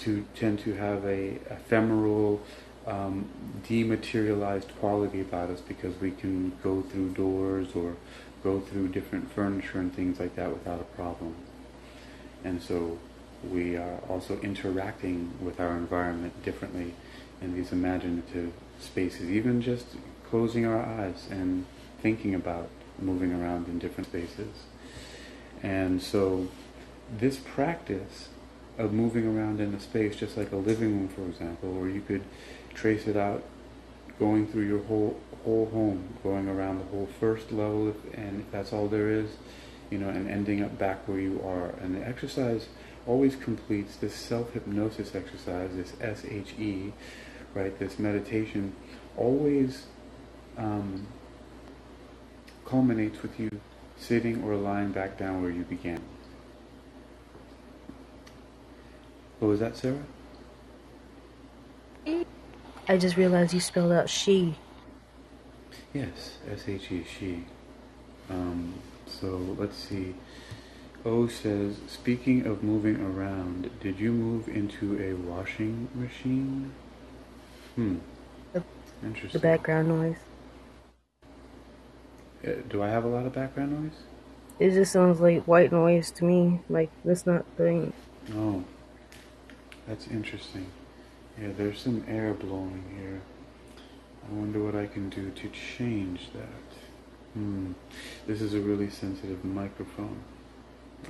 [0.00, 2.40] to tend to have a ephemeral,
[2.86, 3.28] um,
[3.68, 7.96] dematerialized quality about us because we can go through doors or
[8.42, 11.34] go through different furniture and things like that without a problem.
[12.44, 12.98] And so
[13.48, 16.94] we are also interacting with our environment differently
[17.40, 18.52] in these imaginative
[18.82, 19.86] spaces, even just
[20.28, 21.66] closing our eyes and
[22.00, 22.68] thinking about
[22.98, 24.64] moving around in different spaces.
[25.62, 26.48] And so
[27.18, 28.28] this practice
[28.78, 32.00] of moving around in a space, just like a living room, for example, or you
[32.00, 32.22] could
[32.74, 33.42] trace it out
[34.18, 38.50] going through your whole whole home, going around the whole first level, if, and if
[38.52, 39.30] that's all there is,
[39.90, 41.70] you know, and ending up back where you are.
[41.82, 42.68] And the exercise
[43.06, 46.92] always completes this self-hypnosis exercise, this SHE,
[47.54, 47.78] right?
[47.78, 48.74] This meditation
[49.16, 49.86] always
[50.56, 51.06] um,
[52.64, 53.50] culminates with you
[53.96, 56.00] sitting or lying back down where you began.
[59.38, 60.02] What was that, Sarah?
[62.88, 64.56] I just realized you spelled out she.
[65.92, 67.44] Yes, S H E, she.
[68.30, 68.74] Um,
[69.06, 70.14] so let's see.
[71.04, 76.72] O says, speaking of moving around, did you move into a washing machine?
[77.74, 77.96] Hmm,
[78.52, 78.62] The,
[79.32, 80.16] the background noise.
[82.46, 83.98] Uh, do I have a lot of background noise?
[84.58, 86.60] It just sounds like white noise to me.
[86.68, 87.92] Like that's not thing.
[88.34, 88.64] Oh,
[89.86, 90.66] that's interesting.
[91.40, 93.20] Yeah, there's some air blowing here.
[94.28, 96.78] I wonder what I can do to change that.
[97.34, 97.72] Hmm,
[98.26, 100.20] this is a really sensitive microphone.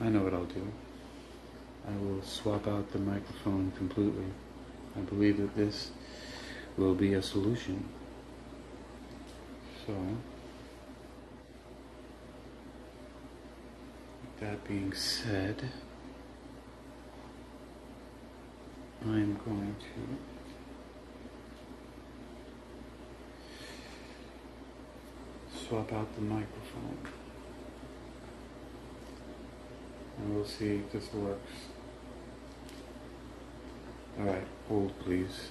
[0.01, 0.67] I know what I'll do.
[1.87, 4.27] I will swap out the microphone completely.
[4.97, 5.91] I believe that this
[6.77, 7.89] will be a solution.
[9.87, 9.95] So,
[14.41, 15.71] that being said,
[19.05, 19.77] I'm going
[25.53, 26.99] to swap out the microphone.
[30.19, 31.53] And we'll see if this works.
[34.21, 35.51] Alright, hold please.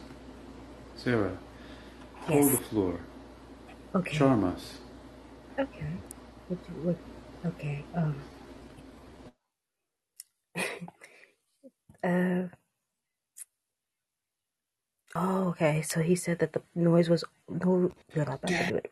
[1.03, 1.37] Sarah,
[2.21, 2.53] hold Yes.
[2.53, 2.99] the floor.
[3.95, 4.17] Okay.
[4.17, 4.79] Charm us.
[5.59, 6.03] Okay.
[6.47, 6.59] What?
[6.69, 6.99] What?
[7.45, 7.87] Okay.
[7.95, 8.25] Um.
[12.03, 12.47] Uh.
[15.15, 15.81] Oh, okay.
[15.83, 17.91] So he said that the noise was no.
[18.13, 18.91] You're not about to do it.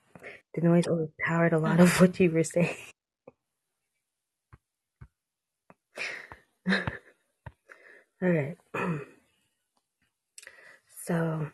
[0.55, 2.75] The noise overpowered a lot of what you were saying.
[8.23, 8.57] All right.
[11.05, 11.49] So,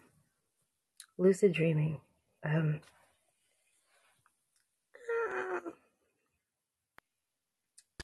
[1.17, 2.01] lucid dreaming.
[2.43, 2.81] Um.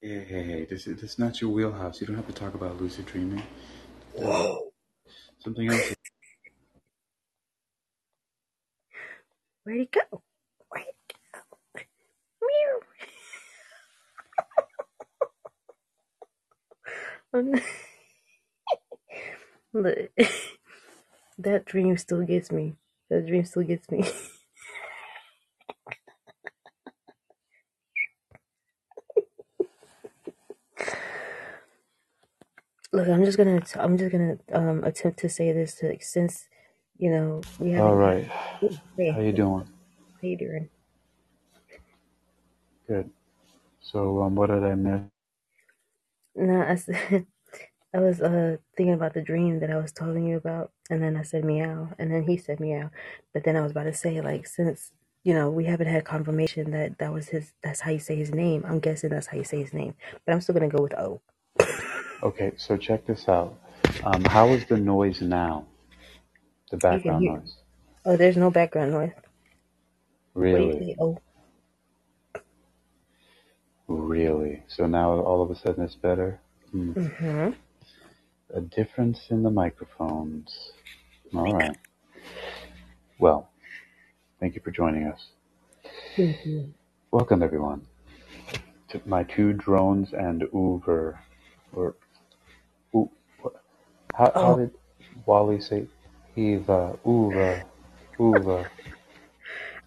[0.02, 2.02] Hey, hey, hey, this is, this is not your wheelhouse.
[2.02, 3.44] You don't have to talk about lucid dreaming.
[4.14, 4.72] Whoa.
[5.40, 5.96] Something else.
[9.64, 10.22] Where'd he go?
[10.70, 10.94] Where'd he
[17.34, 17.42] go?
[17.44, 17.60] Meow.
[19.74, 19.98] Look,
[21.40, 22.76] that dream still gets me.
[23.12, 24.06] That dream still gets me.
[32.94, 36.48] Look, I'm just gonna, I'm just gonna um attempt to say this to, since,
[36.98, 37.86] you know, we have.
[37.86, 38.28] All right.
[38.98, 39.68] Hey, How you doing?
[40.22, 40.70] how you doing?
[42.88, 43.10] Good.
[43.82, 45.02] So, um, what did I miss?
[46.36, 47.28] No, I said
[47.96, 51.18] I was uh thinking about the dream that I was telling you about, and then
[51.18, 52.92] I said meow, and then he said meow,
[53.34, 54.92] but then I was about to say like since
[55.26, 58.32] you know we haven't had confirmation that that was his, that's how you say his
[58.34, 58.66] name.
[58.68, 61.22] I'm guessing that's how you say his name, but I'm still gonna go with O.
[62.24, 63.60] Okay, so check this out.
[64.04, 65.68] Um, how is the noise now?
[66.72, 67.34] The You can background hear.
[67.34, 67.56] noise.
[68.06, 69.14] Oh, there's no background noise.
[70.50, 70.80] What do you Really?
[70.80, 70.96] say?
[71.00, 71.20] Oh,
[73.88, 74.64] Really?
[74.68, 76.42] So now all of a sudden it's better?
[76.72, 76.94] Hmm.
[76.98, 77.52] mm-hmm.
[78.54, 80.72] A difference in the microphones.
[81.34, 81.78] All right.
[83.20, 83.50] Well,
[84.40, 85.28] thank you for joining us.
[86.18, 86.74] Thank you.
[87.12, 87.86] Welcome, everyone,
[88.90, 91.20] to my two drones and Uber.
[91.74, 91.96] Or,
[92.96, 93.12] oo-
[93.42, 93.64] what-
[94.16, 94.72] how, how Oh, did
[95.26, 95.88] WALL-E say?
[96.36, 97.66] Eva, Uva,
[98.20, 98.70] Uva,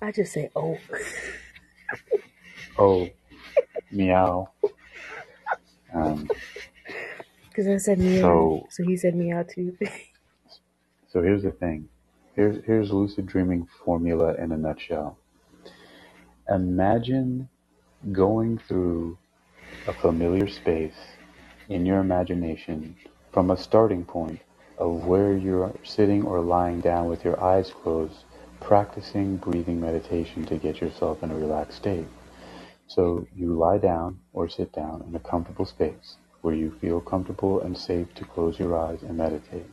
[0.03, 0.79] I just say oh.
[2.79, 3.09] oh,
[3.91, 4.51] meow.
[5.95, 6.29] Um,
[7.55, 9.79] Because I said meow, so, so he said meow too.
[11.13, 11.89] so here's the thing.
[12.35, 15.17] Here's, here's lucid dreaming formula in a nutshell.
[16.49, 17.49] Imagine
[18.11, 19.19] going through
[19.87, 20.97] a familiar space
[21.69, 22.97] in your imagination
[23.33, 24.41] from a starting point
[24.77, 28.25] of where you're sitting or lying down with your eyes closed,
[28.61, 32.09] practicing breathing meditation to get yourself in a relaxed state.
[32.89, 37.63] So you lie down or sit down in a comfortable space where you feel comfortable
[37.63, 39.65] and safe to close your eyes and meditate.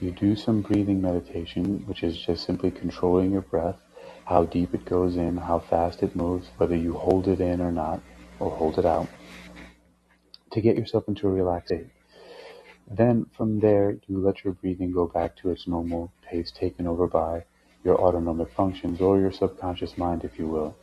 [0.00, 3.80] You do some breathing meditation, which is just simply controlling your breath,
[4.24, 7.72] how deep it goes in, how fast it moves, whether you hold it in or
[7.72, 8.00] not,
[8.38, 9.08] or hold it out,
[10.52, 11.88] to get yourself into a relaxed state.
[12.88, 17.08] Then from there, you let your breathing go back to its normal pace, taken over
[17.08, 17.44] by
[17.82, 20.76] your autonomic functions or your subconscious mind, if you will.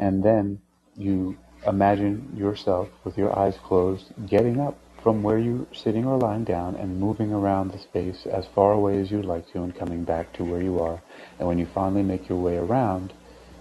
[0.00, 0.60] And then
[0.96, 6.44] you imagine yourself with your eyes closed, getting up from where you're sitting or lying
[6.44, 10.04] down and moving around the space as far away as you'd like to and coming
[10.04, 11.02] back to where you are.
[11.38, 13.12] And when you finally make your way around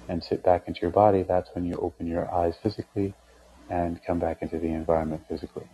[0.08, 3.14] and sit back into your body, that's when you open your eyes physically
[3.70, 5.68] and come back into the environment physically.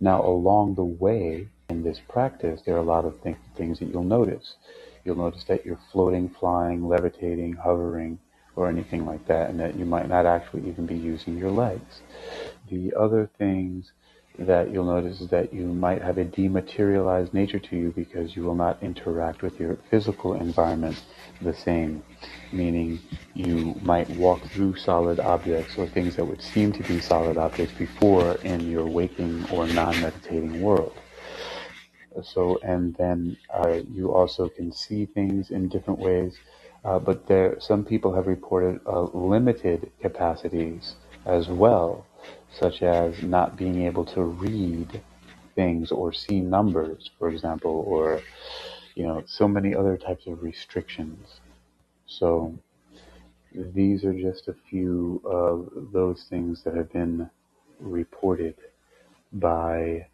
[0.00, 4.04] Now, along the way in this practice, there are a lot of things that you'll
[4.04, 4.54] notice.
[5.04, 8.18] You'll notice that you're floating, flying, levitating, hovering,
[8.58, 12.02] or anything like that, and that you might not actually even be using your legs.
[12.68, 13.92] The other things
[14.36, 18.42] that you'll notice is that you might have a dematerialized nature to you because you
[18.42, 21.00] will not interact with your physical environment
[21.40, 22.02] the same,
[22.52, 22.98] meaning
[23.34, 27.74] you might walk through solid objects or things that would seem to be solid objects
[27.78, 30.94] before in your waking or non-meditating world.
[32.24, 36.36] So, and then uh, you also can see things in different ways.
[36.84, 40.94] Uh, but there, some people have reported uh, limited capacities
[41.26, 42.06] as well,
[42.52, 45.00] such as not being able to read
[45.54, 48.22] things or see numbers, for example, or
[48.94, 51.40] you know, so many other types of restrictions.
[52.06, 52.58] So
[53.54, 57.30] these are just a few of those things that have been
[57.78, 58.56] reported
[59.32, 60.06] by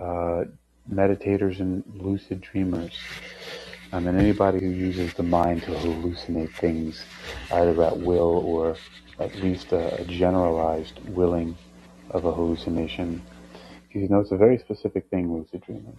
[0.00, 0.44] uh,
[0.90, 2.92] meditators and lucid dreamers.
[3.92, 7.04] Um, and anybody who uses the mind to hallucinate things,
[7.52, 8.76] either at will or
[9.18, 11.56] at least a, a generalized willing
[12.10, 13.22] of a hallucination.
[13.92, 15.96] You know, it's a very specific thing, lucid dreaming.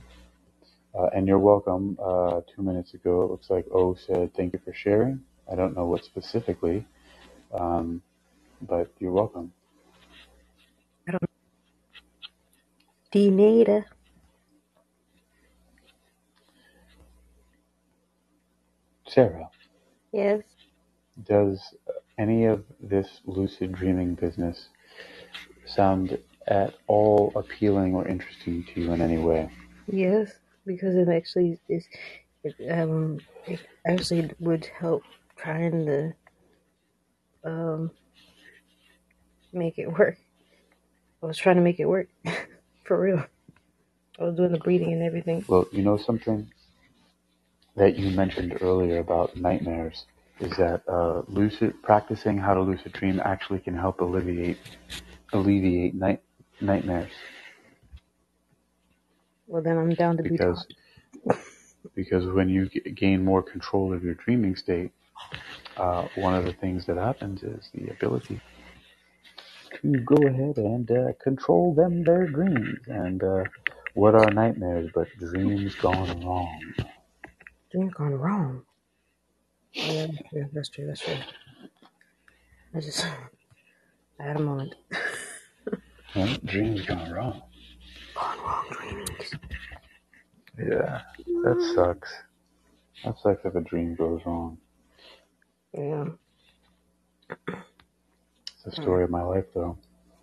[0.95, 1.97] Uh, and you're welcome.
[2.03, 5.21] Uh, two minutes ago, it looks like O said, thank you for sharing.
[5.51, 6.85] I don't know what specifically,
[7.53, 8.01] um,
[8.61, 9.53] but you're welcome.
[11.07, 11.23] I don't
[13.13, 13.85] Denata.
[19.11, 19.49] Sarah,
[20.13, 20.43] Yes.
[21.27, 21.61] does
[22.19, 24.69] any of this lucid dreaming business
[25.65, 29.49] sound at all appealing or interesting to you in any way?
[29.87, 30.31] Yes.
[30.65, 31.85] Because it actually is
[32.43, 35.03] it um it actually would help
[35.37, 36.13] trying to
[37.45, 37.91] um
[39.53, 40.17] make it work.
[41.23, 42.09] I was trying to make it work.
[42.85, 43.25] For real.
[44.19, 45.45] I was doing the breathing and everything.
[45.47, 46.51] Well, you know something
[47.77, 50.05] that you mentioned earlier about nightmares
[50.41, 54.59] is that uh, lucid practicing how to lucid dream actually can help alleviate
[55.33, 56.21] alleviate night
[56.61, 57.13] nightmares
[59.47, 60.67] Well then I'm down to be because taught.
[61.95, 64.91] because when you g- gain more control of your dreaming state,
[65.77, 68.41] uh, one of the things that happens is the ability
[69.81, 72.79] to go ahead and uh, control them their dreams.
[72.87, 73.45] And uh,
[73.93, 76.73] what are nightmares but dreams gone wrong?
[77.71, 78.63] Dream's gone wrong.
[79.77, 81.17] Oh yeah, that's true, that's true, that's true.
[82.75, 83.05] I just
[84.19, 84.75] I had a moment.
[86.13, 86.37] Huh?
[86.43, 87.41] Dreams gone wrong.
[88.15, 89.31] Gone wrong dreamings.
[90.59, 91.03] Yeah,
[91.43, 92.11] that sucks.
[93.05, 94.57] That sucks if a dream goes wrong.
[95.73, 96.07] Yeah.
[97.47, 99.77] It's the story of my life, though.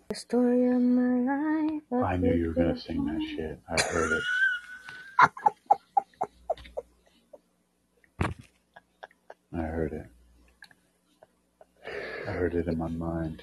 [0.09, 1.81] The story of my life.
[1.91, 3.59] I I knew you were gonna sing that shit.
[3.67, 4.23] I heard it.
[9.53, 10.05] I heard it.
[12.27, 13.41] I heard it in my mind.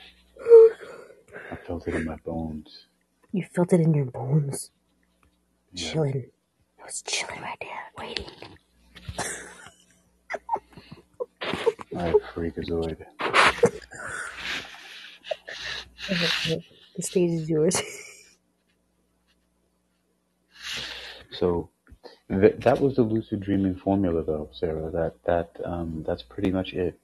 [1.50, 2.86] I felt it in my bones.
[3.32, 4.70] You felt it in your bones.
[5.72, 5.92] Yeah.
[5.92, 6.14] Chilling.
[6.16, 6.32] It
[6.84, 8.26] was chilling right there, waiting.
[11.96, 13.04] I freakazoid.
[16.96, 17.82] The stage is yours.
[21.32, 21.70] So
[22.30, 24.90] th- that was the lucid dreaming formula, though, Sarah.
[24.90, 26.98] That that um, that's pretty much it.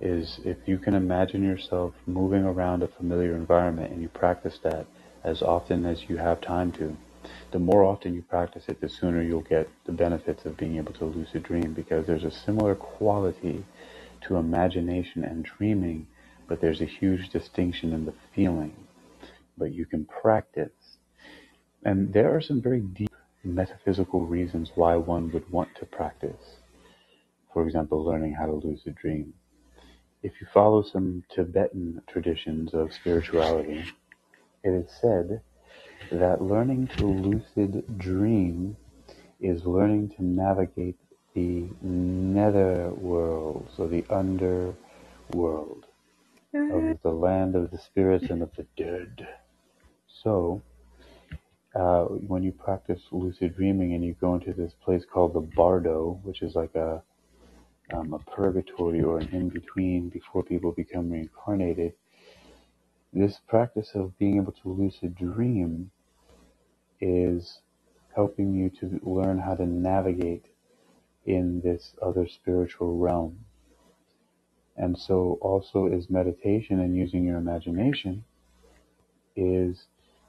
[0.00, 4.86] Is if you can imagine yourself moving around a familiar environment and you practice that
[5.24, 6.96] as often as you have time to,
[7.50, 10.92] the more often you practice it, the sooner you'll get the benefits of being able
[10.94, 13.64] to lucid dream because there's a similar quality
[14.22, 16.06] to imagination and dreaming,
[16.46, 18.76] but there's a huge distinction in the feeling.
[19.56, 20.70] But you can practice.
[21.84, 23.10] And there are some very deep
[23.44, 26.56] metaphysical reasons why one would want to practice.
[27.52, 29.34] For example, learning how to lucid dream.
[30.22, 33.84] If you follow some Tibetan traditions of spirituality,
[34.64, 35.40] it is said
[36.10, 38.76] that learning to lucid dream
[39.40, 40.96] is learning to navigate
[41.34, 44.76] the nether world, so the underworld
[46.54, 46.92] of mm-hmm.
[47.02, 49.28] the land of the spirits and of the dead.
[50.22, 50.62] So,
[51.78, 56.20] uh, when you practice lucid dreaming and you go into this place called the Bardo,
[56.24, 57.02] which is like a
[57.92, 61.94] um, a purgatory or an in between before people become reincarnated,
[63.12, 65.90] this practice of being able to lucid dream
[67.00, 67.60] is
[68.14, 70.44] helping you to learn how to navigate
[71.24, 73.38] in this other spiritual realm.
[74.76, 78.24] And so, also, is meditation and using your imagination
[79.34, 79.86] is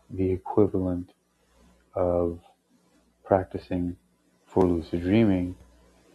[0.09, 1.11] the equivalent
[1.95, 2.39] of
[3.25, 3.95] practicing
[4.45, 5.55] for lucid dreaming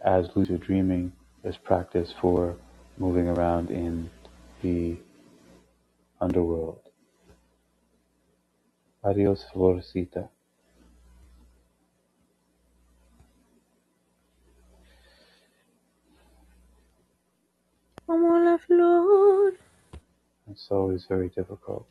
[0.03, 1.11] as lucid dreaming
[1.43, 2.55] is practice for
[2.97, 4.09] moving around in
[4.61, 4.97] the
[6.21, 6.79] underworld.
[9.03, 10.29] Adios, Florcita.
[18.05, 19.53] Como la flor.
[20.49, 21.87] It's always very difficult.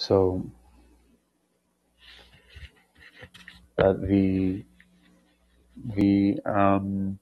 [0.00, 0.42] So,
[3.76, 4.64] uh, the
[5.94, 7.18] the um,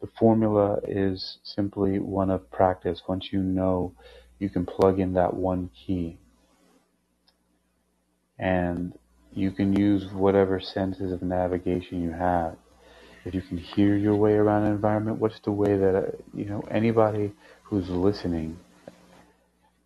[0.00, 3.02] the formula is simply one of practice.
[3.08, 3.94] Once you know,
[4.40, 6.18] you can plug in that one key,
[8.36, 8.92] and
[9.32, 12.56] you can use whatever senses of navigation you have.
[13.24, 16.46] If you can hear your way around an environment, what's the way that uh, you
[16.46, 17.32] know anybody
[17.62, 18.58] who's listening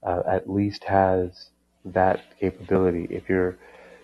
[0.02, 1.50] uh, at least has
[1.84, 3.06] that capability.
[3.10, 3.56] If you're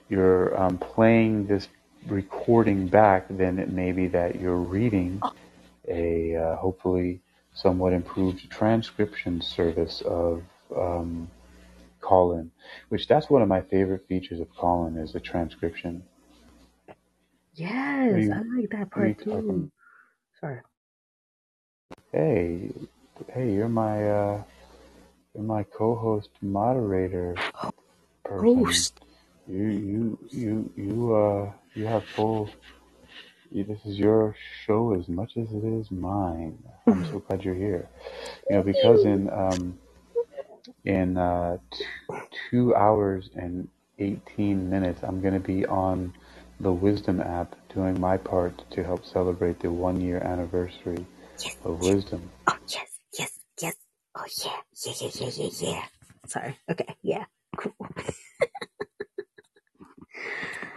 [0.09, 1.69] you're um, playing this
[2.07, 5.23] recording back, then it may be that you're reading
[5.89, 7.21] a uh, hopefully
[7.55, 10.43] somewhat improved transcription service of
[10.77, 11.29] um,
[12.01, 12.51] Callin,
[12.89, 16.03] which that's one of my favorite features of Callin is the transcription.
[17.55, 19.31] Yes, you- I like that what are you part too.
[19.33, 19.73] talking-
[20.41, 20.61] Sorry.
[22.13, 22.71] Hey,
[23.33, 24.43] hey, you're my uh,
[25.47, 27.37] my co-host moderator
[28.25, 28.65] person.
[28.65, 29.01] Roast.
[29.47, 32.51] You you you you uh you have full.
[33.51, 34.37] You, this is your
[34.67, 36.59] show as much as it is mine.
[36.87, 37.89] I'm so glad you're here.
[38.51, 39.79] You know because in um
[40.85, 41.85] in uh t-
[42.51, 43.69] two hours and
[43.99, 46.13] eighteen minutes I'm gonna be on
[46.61, 51.07] the Wisdom app doing my part to help celebrate the one year anniversary
[51.65, 52.31] of Wisdom.
[52.47, 53.77] Oh yes, yes, yes.
[54.19, 54.53] Oh yeah,
[54.87, 55.85] yeah, yeah, yeah, yeah, yeah.
[56.29, 56.59] Sorry.
[56.71, 56.97] Okay.
[57.03, 57.27] Yeah.
[57.57, 57.75] Cool.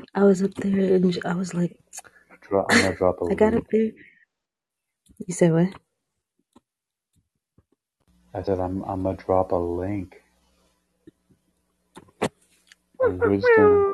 [0.16, 1.78] I was up there and I was like,
[2.42, 3.56] Dro- I'm gonna drop a I got link.
[3.56, 3.92] up there.
[5.28, 5.70] You said what?
[8.34, 10.16] I said I'm I'm gonna drop a link.
[13.02, 13.88] A wisdom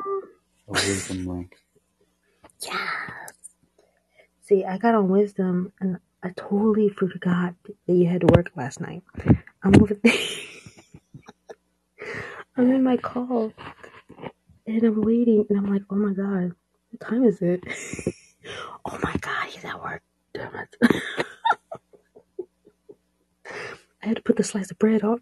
[0.68, 1.56] a wisdom link.
[2.62, 2.78] Yes.
[4.42, 8.80] See, I got on wisdom and I totally forgot that you had to work last
[8.80, 9.02] night.
[9.62, 10.12] I'm over there.
[12.56, 13.52] I'm in my call
[14.66, 16.52] and I'm waiting and I'm like, oh my god,
[16.90, 17.62] what time is it?
[18.84, 20.02] oh my god, he's at work.
[20.34, 20.76] Damn it.
[24.02, 25.20] I had to put the slice of bread on.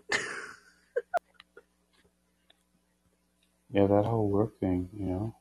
[3.70, 5.34] Yeah, that whole work thing, you know.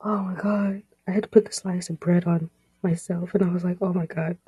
[0.00, 0.82] Oh my god.
[1.06, 2.48] I had to put the slice of bread on
[2.84, 4.38] myself and I was like, oh my god.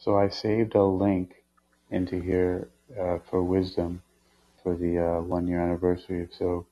[0.00, 1.34] So I saved a link
[1.90, 2.68] into here
[3.00, 4.02] uh, for wisdom
[4.62, 6.28] for the uh, one year anniversary.
[6.38, 6.66] So,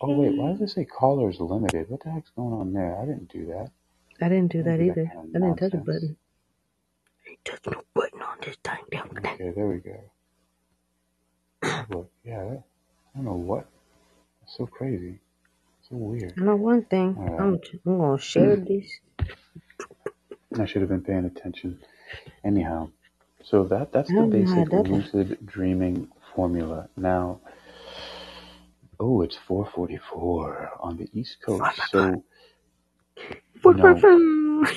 [0.00, 1.90] oh wait, why does it say callers limited?
[1.90, 2.98] What the heck's going on there?
[3.00, 3.70] I didn't do that.
[4.20, 5.12] I didn't do Don't that either.
[5.14, 6.16] kind of I didn't touch a button.
[7.26, 9.02] I ain't touch no button on this thing.
[9.34, 10.00] Okay, there we go.
[11.90, 12.62] Look, yeah, that,
[13.14, 13.66] I don't know what.
[14.44, 15.18] It's so crazy.
[15.88, 16.36] So weird.
[16.38, 17.20] I know one thing.
[17.38, 19.00] I'm, I'm gonna share this.
[20.58, 21.80] I should have been paying attention.
[22.44, 22.90] Anyhow,
[23.44, 26.88] so that that's the don't know how basic lucid dreaming formula.
[26.96, 27.40] Now,
[29.00, 31.90] oh, it's 4:44 on the East Coast.
[31.90, 32.24] So,
[33.64, 34.06] you know,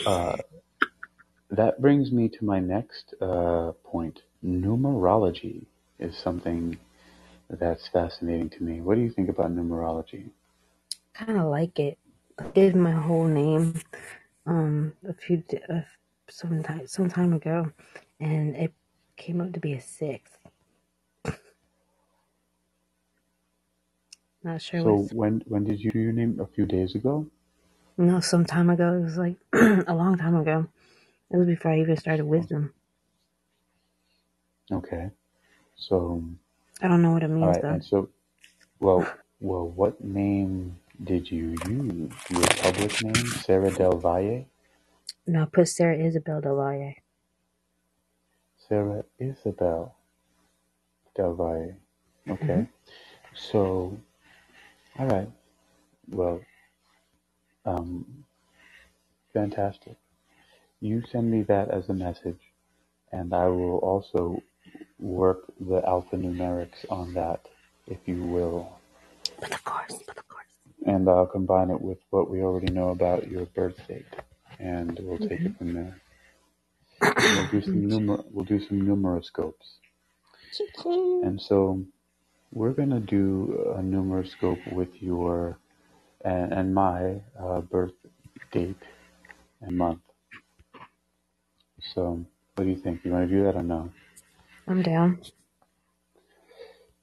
[0.05, 0.37] uh,
[1.51, 4.21] that brings me to my next uh, point.
[4.45, 5.65] Numerology
[5.99, 6.77] is something
[7.49, 8.81] that's fascinating to me.
[8.81, 10.31] What do you think about numerology?
[11.13, 11.97] Kind of like it.
[12.39, 13.81] I gave my whole name
[14.45, 15.81] um a few uh,
[16.29, 17.71] some time some time ago,
[18.19, 18.73] and it
[19.17, 20.31] came up to be a six.
[24.43, 24.83] Not sure.
[24.83, 26.39] So what's, when when did you do your name?
[26.39, 27.27] A few days ago.
[27.97, 28.93] no, some time ago.
[28.95, 30.67] It was like a long time ago.
[31.31, 32.73] It was before I even started wisdom.
[34.71, 35.09] Okay.
[35.75, 36.23] So
[36.81, 37.69] I don't know what it means right, though.
[37.69, 38.09] and so
[38.79, 39.07] well
[39.39, 42.13] well, what name did you use?
[42.29, 44.45] Your public name, Sarah Del Valle.
[45.27, 46.95] No, put Sarah Isabel Del Valle.
[48.69, 49.95] Sarah Isabel
[51.15, 51.75] Del Valle.
[52.29, 52.61] Okay.
[52.61, 52.69] Mhm.
[53.33, 53.97] So,
[54.99, 55.29] all right.
[56.09, 56.41] Well,
[57.65, 58.25] um,
[59.33, 59.97] fantastic.
[60.81, 62.41] You send me that as a message,
[63.11, 64.43] and I will also
[64.99, 67.47] work the alphanumerics on that,
[67.87, 68.79] if you will.
[69.39, 70.30] But of course, but of course.
[70.85, 74.05] And I'll combine it with what we already know about your birth date,
[74.59, 76.01] and we'll take it from there.
[77.01, 79.77] We'll do some numer- we'll do some numeroscopes.
[81.23, 81.83] And so
[82.51, 85.59] we're going to do a numeroscope with your
[86.23, 87.93] and, and my uh, birth
[88.51, 88.81] date
[89.61, 90.01] and month.
[91.93, 92.25] So,
[92.55, 93.05] what do you think?
[93.05, 93.91] You want to do that or no?
[94.67, 95.21] I'm down.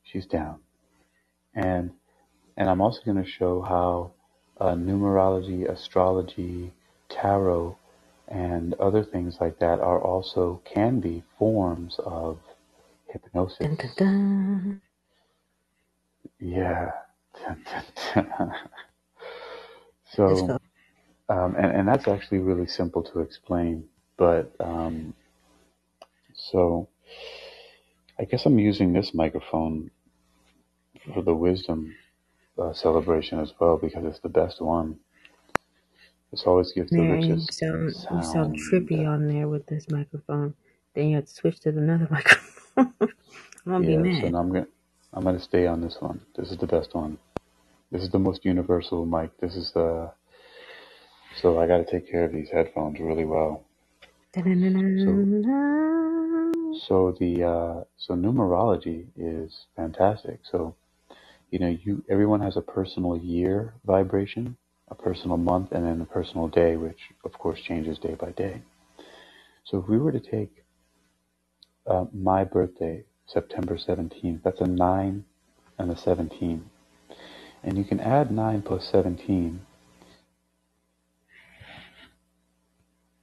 [0.05, 0.61] She's down.
[1.55, 1.93] And
[2.59, 4.12] and I'm also going to show how
[4.61, 6.72] uh, numerology, astrology,
[7.11, 7.78] tarot,
[8.28, 12.40] and other things like that are also can be forms of
[13.12, 13.70] hypnosis.
[13.70, 14.82] Dun, dun, dun.
[16.40, 16.92] Yeah.
[20.16, 20.56] So,
[21.28, 23.84] um, and, and that's actually really simple to explain.
[24.18, 25.14] But, um,
[26.34, 26.88] so
[28.18, 29.90] I guess I'm using this microphone
[31.14, 31.94] for the wisdom
[32.59, 34.98] uh, celebration as well because it's the best one.
[36.32, 38.56] This always gives the Man, you richest sound you sound sound.
[38.56, 40.54] trippy on there with this microphone.
[40.94, 42.94] Then you have to switch to another microphone.
[43.66, 44.32] I'm gonna be mad.
[44.32, 44.68] now I'm gonna
[45.14, 46.20] I'm gonna stay on this one.
[46.36, 47.18] This is the best one.
[47.92, 49.38] This is the most universal mic.
[49.40, 50.12] This is the
[51.42, 53.64] so I got to take care of these headphones really well.
[54.96, 55.24] So
[56.72, 60.40] so the uh, so numerology is fantastic.
[60.50, 60.76] So
[61.51, 64.57] you know you everyone has a personal year vibration,
[64.88, 68.62] a personal month, and then a personal day, which of course changes day by day.
[69.64, 70.64] So if we were to take
[71.86, 75.24] uh, my birthday, September 17th, that's a nine
[75.78, 76.70] and a 17,
[77.64, 79.61] and you can add nine plus 17,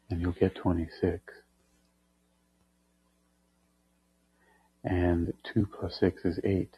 [0.10, 1.22] and you'll get 26.
[4.84, 6.76] And two plus six is eight.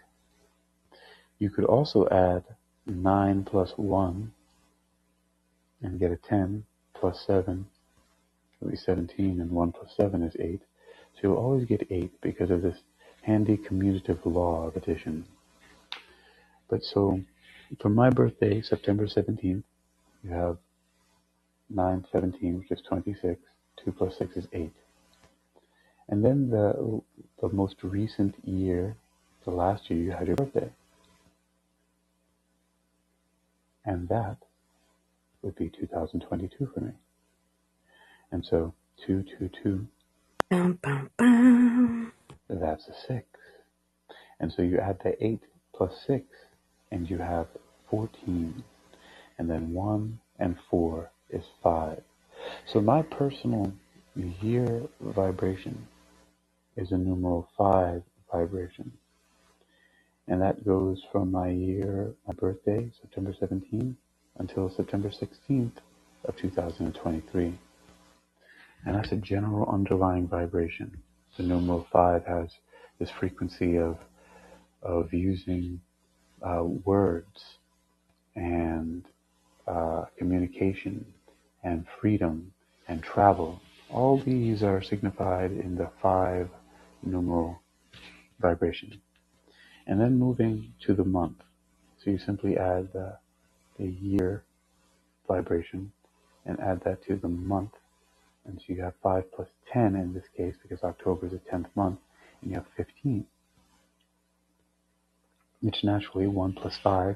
[1.40, 2.44] You could also add
[2.86, 4.32] 9 plus 1
[5.82, 7.68] and get a 10 plus 7
[8.60, 10.62] will be 17 and 1 plus 7 is 8.
[11.14, 12.78] So you'll always get 8 because of this
[13.22, 15.26] handy commutative law of addition.
[16.70, 17.22] But so
[17.80, 19.64] for my birthday, September 17th,
[20.24, 20.58] you have
[21.70, 23.40] 9, 17, which is 26.
[23.84, 24.72] 2 plus 6 is 8.
[26.10, 27.02] And then the,
[27.42, 28.96] the most recent year,
[29.46, 30.72] the last year, you had your birthday.
[33.88, 34.38] And that
[35.42, 36.92] would be 2022 for me.
[38.32, 38.74] And so
[39.08, 39.88] 222,
[40.50, 42.12] Bum, bum, bum.
[42.50, 43.26] that's a 6.
[44.40, 45.42] And so you add the 8
[45.74, 46.26] plus 6,
[46.92, 47.48] and you have
[47.90, 48.64] 14.
[49.40, 52.02] And then 1 and 4 is 5.
[52.66, 53.74] So my personal
[54.42, 55.88] year vibration
[56.76, 58.92] is a numeral 5 vibration.
[60.28, 63.96] And that goes from my year, my birthday, September 17th,
[64.38, 65.78] until September 16th
[66.26, 67.58] of 2023.
[68.86, 71.02] And that's a general underlying vibration.
[71.38, 72.50] The numeral 5 has
[73.00, 73.98] this frequency of,
[74.82, 75.80] of using
[76.42, 77.58] uh, words
[78.36, 79.06] and
[79.68, 81.06] uh, communication
[81.64, 82.52] and freedom
[82.88, 83.62] and travel.
[83.90, 86.50] All these are signified in the 5
[87.04, 87.60] numeral
[88.40, 89.02] vibration.
[89.88, 91.38] And then moving to the month.
[92.04, 93.18] So you simply add the,
[93.80, 94.44] the year
[95.28, 95.92] vibration
[96.46, 97.72] and add that to the month.
[98.46, 101.68] And so you have 5 plus 10 in this case because October is the 10th
[101.76, 102.00] month.
[102.42, 103.26] And you have 15,
[105.62, 107.16] which naturally 1 plus 5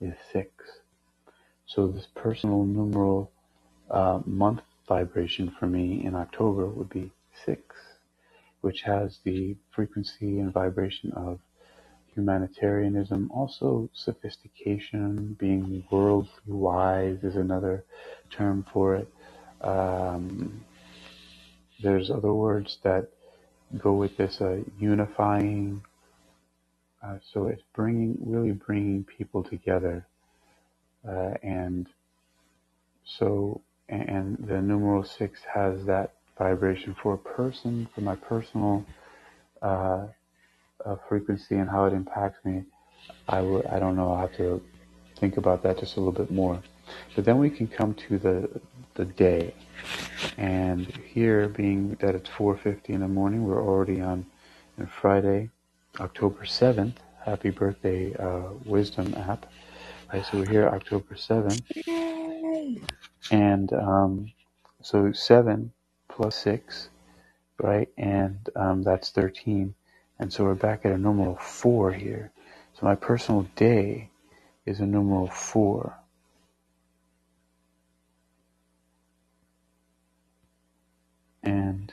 [0.00, 0.50] is 6.
[1.66, 3.30] So this personal numeral
[3.90, 7.10] uh, month vibration for me in October would be
[7.46, 7.62] 6,
[8.60, 11.40] which has the frequency and vibration of
[12.14, 17.84] humanitarianism, also sophistication, being worldly wise is another
[18.30, 19.08] term for it.
[19.62, 20.64] Um,
[21.82, 23.08] there's other words that
[23.78, 25.82] go with this uh, unifying.
[27.02, 30.06] Uh, so it's bringing, really bringing people together,
[31.08, 31.88] uh, and
[33.04, 38.84] so and the numeral six has that vibration for a person, for my personal
[40.86, 42.64] uh, frequency and how it impacts me.
[43.28, 44.12] I would, I don't know.
[44.12, 44.62] I have to
[45.18, 46.62] think about that just a little bit more.
[47.16, 48.60] But then we can come to the
[48.94, 49.54] the day,
[50.38, 54.26] and here being that it's 4:50 in the morning, we're already on,
[54.78, 55.50] on Friday,
[56.00, 56.96] October 7th.
[57.24, 59.46] Happy birthday, uh, Wisdom app.
[60.12, 62.82] Right, so we're here October 7th, Yay.
[63.30, 64.32] and um,
[64.82, 65.72] so seven
[66.10, 66.90] plus six,
[67.60, 69.74] right, and um, that's 13,
[70.22, 72.30] and so we're back at a numeral four here.
[72.74, 74.08] So my personal day
[74.64, 75.98] is a numeral four,
[81.42, 81.92] and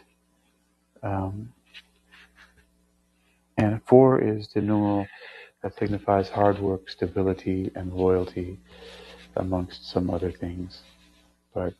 [1.01, 1.51] um,
[3.57, 5.07] and four is the numeral
[5.63, 8.59] that signifies hard work, stability, and loyalty,
[9.37, 10.83] amongst some other things.
[11.51, 11.73] but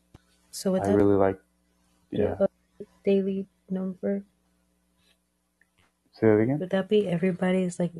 [0.49, 1.39] So I really like.
[2.09, 2.37] Yeah,
[3.05, 4.23] daily number?
[6.19, 6.59] Say that again.
[6.59, 7.93] Would that be everybody's like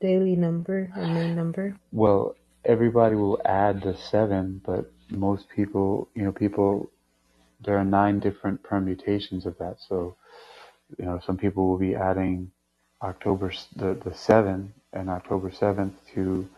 [0.00, 1.76] daily number or main number?
[1.92, 6.90] Well, everybody will add the seven, but most people, you know, people
[7.64, 9.76] there are nine different permutations of that.
[9.88, 10.16] So,
[10.98, 12.50] you know, some people will be adding
[13.02, 16.48] October the the seven and October seventh to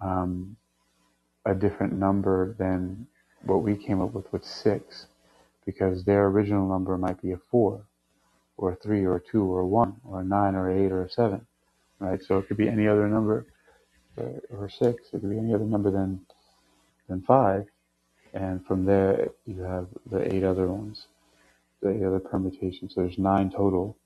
[0.00, 0.56] um,
[1.44, 3.06] a different number than
[3.44, 5.06] what we came up with with six,
[5.66, 7.84] because their original number might be a four
[8.58, 11.46] or three or two or one or nine or eight or seven,
[12.00, 12.22] right?
[12.22, 13.46] So it could be any other number
[14.16, 15.04] or, or six.
[15.12, 16.20] It could be any other number than
[17.08, 17.66] than five,
[18.34, 21.06] and from there you have the eight other ones,
[21.82, 22.94] the eight other permutations.
[22.94, 23.96] So there's nine total.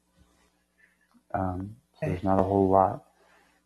[1.34, 3.05] Um, so there's not a whole lot,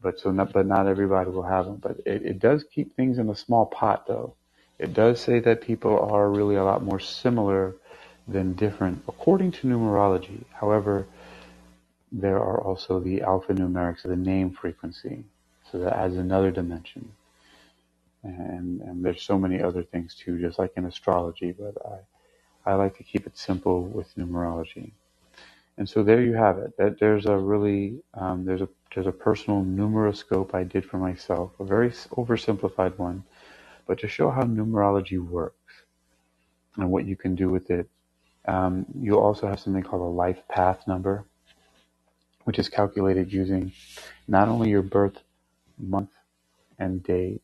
[0.03, 1.76] but so not, but not everybody will have them.
[1.76, 4.37] But it, it does keep things in a small pot, though.
[4.78, 7.76] It does say that people are really a lot more similar
[8.29, 10.45] than different according to numerology.
[10.53, 11.07] However,
[12.12, 15.25] there are also the alphanumerics of the name frequency,
[15.70, 17.12] so that adds another dimension.
[18.22, 21.53] And and there's so many other things too, just like in astrology.
[21.53, 24.93] But I I like to keep it simple with numerology.
[25.77, 26.77] And so there you have it.
[26.79, 31.53] That there's a really um, there's a there's a personal numeroscope I did for myself,
[31.59, 33.25] a very oversimplified one,
[33.87, 35.57] but to show how numerology works
[36.77, 37.89] and what you can do with it.
[38.47, 41.25] Um, you also have something called a life path number,
[42.45, 43.73] which is calculated using
[44.29, 45.19] not only your birth
[45.79, 46.11] month
[46.79, 47.41] and day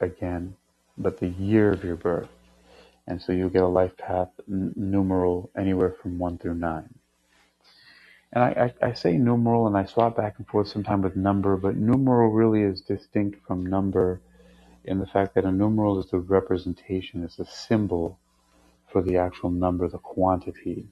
[0.00, 0.56] again,
[0.96, 2.28] but the year of your birth.
[3.06, 6.94] And so you'll get a life path n- numeral anywhere from one through nine.
[8.32, 11.56] And I, I, I say numeral and I swap back and forth sometimes with number,
[11.56, 14.20] but numeral really is distinct from number
[14.84, 18.18] in the fact that a numeral is the representation, it's a symbol
[18.90, 20.86] for the actual number, the quantity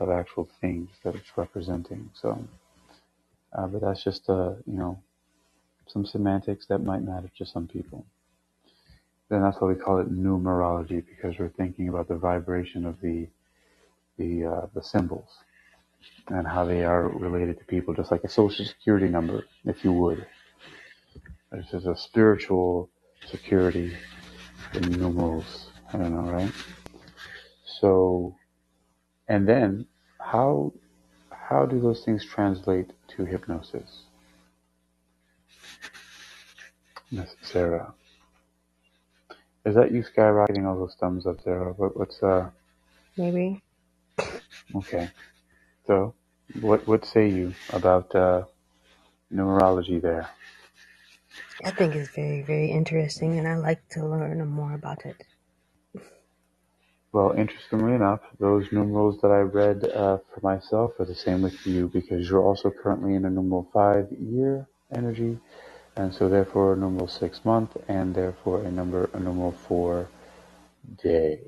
[0.00, 2.10] of actual things that it's representing.
[2.14, 2.46] So,
[3.52, 4.98] uh, but that's just, uh, you know,
[5.86, 8.06] some semantics that might matter to some people.
[9.28, 13.28] Then that's why we call it numerology because we're thinking about the vibration of the
[14.18, 15.28] the uh, the symbols
[16.28, 19.92] and how they are related to people, just like a social security number, if you
[19.92, 20.26] would.
[21.52, 22.90] This is a spiritual
[23.26, 23.96] security
[24.74, 25.70] in numerals.
[25.92, 26.52] I don't know, right?
[27.84, 28.34] So,
[29.28, 29.84] and then
[30.18, 30.72] how
[31.28, 34.04] how do those things translate to hypnosis,
[37.10, 37.92] Miss Sarah?
[39.66, 41.62] Is that you skyrocketing all those thumbs up there?
[41.76, 42.48] What, what's uh?
[43.18, 43.62] Maybe.
[44.74, 45.10] Okay,
[45.86, 46.14] so
[46.62, 48.44] what what say you about uh,
[49.30, 50.30] numerology there?
[51.62, 55.22] I think it's very, very interesting, and I like to learn more about it.
[57.14, 61.66] Well, interestingly enough, those numerals that I read uh, for myself are the same with
[61.66, 65.38] you because you're also currently in a numeral five year energy,
[65.96, 70.08] and so therefore a numeral six month, and therefore a number a numeral four
[71.02, 71.40] day.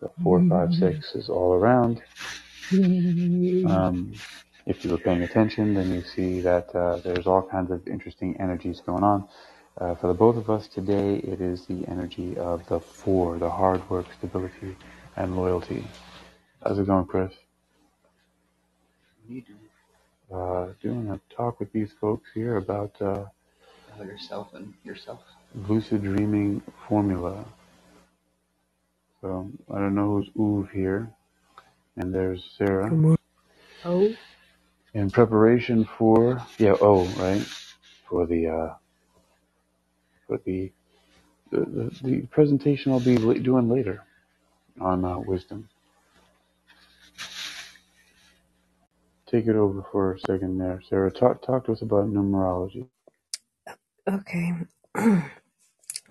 [0.00, 2.02] So four, five, six is all around.
[3.64, 4.14] Um,
[4.66, 8.36] if you were paying attention, then you see that uh, there's all kinds of interesting
[8.40, 9.28] energies going on.
[9.78, 13.50] Uh, for the both of us today, it is the energy of the four, the
[13.50, 14.76] hard work, stability,
[15.16, 15.84] and loyalty.
[16.64, 17.32] How's it going, Chris?
[19.28, 19.54] You do
[20.32, 23.24] Uh, doing a talk with these folks here about uh,
[23.98, 25.20] know yourself and yourself.
[25.68, 27.44] lucid dreaming formula.
[29.22, 31.10] So I don't know who's Uve here,
[31.96, 32.96] and there's Sarah.
[33.84, 34.14] Oh,
[34.94, 37.46] In preparation for yeah, oh right,
[38.08, 38.74] for the uh,
[40.30, 40.72] for the
[41.52, 44.04] the, the, the presentation I'll be doing later
[44.80, 45.68] on uh, wisdom.
[49.30, 51.10] Take it over for a second there, Sarah.
[51.12, 52.86] Talk talk to us about numerology.
[54.08, 54.52] okay.
[54.96, 55.22] I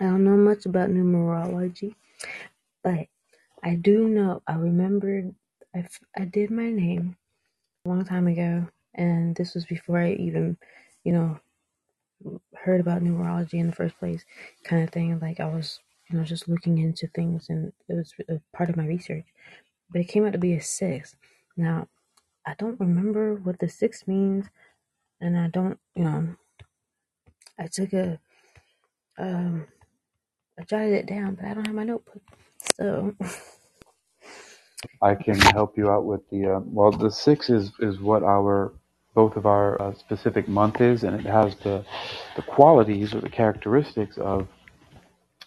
[0.00, 1.94] don't know much about numerology,
[2.84, 3.06] but
[3.64, 4.42] I do know.
[4.46, 5.34] I remembered.
[5.74, 5.86] I,
[6.18, 7.16] I did my name
[7.86, 10.56] a long time ago, and this was before I even,
[11.04, 11.40] you know,
[12.56, 14.24] heard about numerology in the first place,
[14.64, 15.18] kind of thing.
[15.20, 18.76] Like I was, you know, just looking into things, and it was a part of
[18.76, 19.26] my research.
[19.92, 21.16] But it came out to be a six.
[21.56, 21.88] Now
[22.46, 24.46] I don't remember what the six means,
[25.20, 26.36] and I don't, you know,
[27.58, 28.20] I took a,
[29.18, 29.66] um,
[30.60, 32.22] I jotted it down, but I don't have my notebook.
[32.76, 33.16] So,
[35.02, 36.90] I can help you out with the uh, well.
[36.92, 38.74] The six is is what our
[39.14, 41.84] both of our uh, specific month is, and it has the
[42.36, 44.48] the qualities or the characteristics of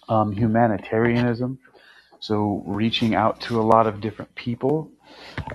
[0.10, 1.60] um, humanitarianism.
[2.20, 4.92] So reaching out to a lot of different people,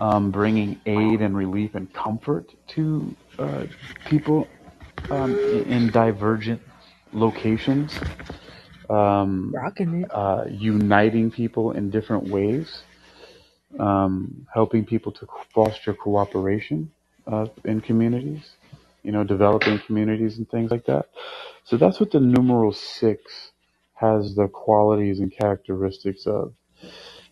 [0.00, 3.64] um, bringing aid and relief and comfort to uh,
[4.06, 4.46] people
[5.11, 5.34] um,
[5.66, 6.61] in divergent
[7.12, 7.98] locations,
[8.90, 9.54] um,
[10.11, 12.82] uh, uniting people in different ways,
[13.78, 16.90] um, helping people to foster cooperation
[17.29, 18.51] uh, in communities,
[19.05, 21.07] you know, developing communities and things like that.
[21.64, 23.53] So that's what the numeral six
[23.95, 26.55] has the qualities and characteristics of.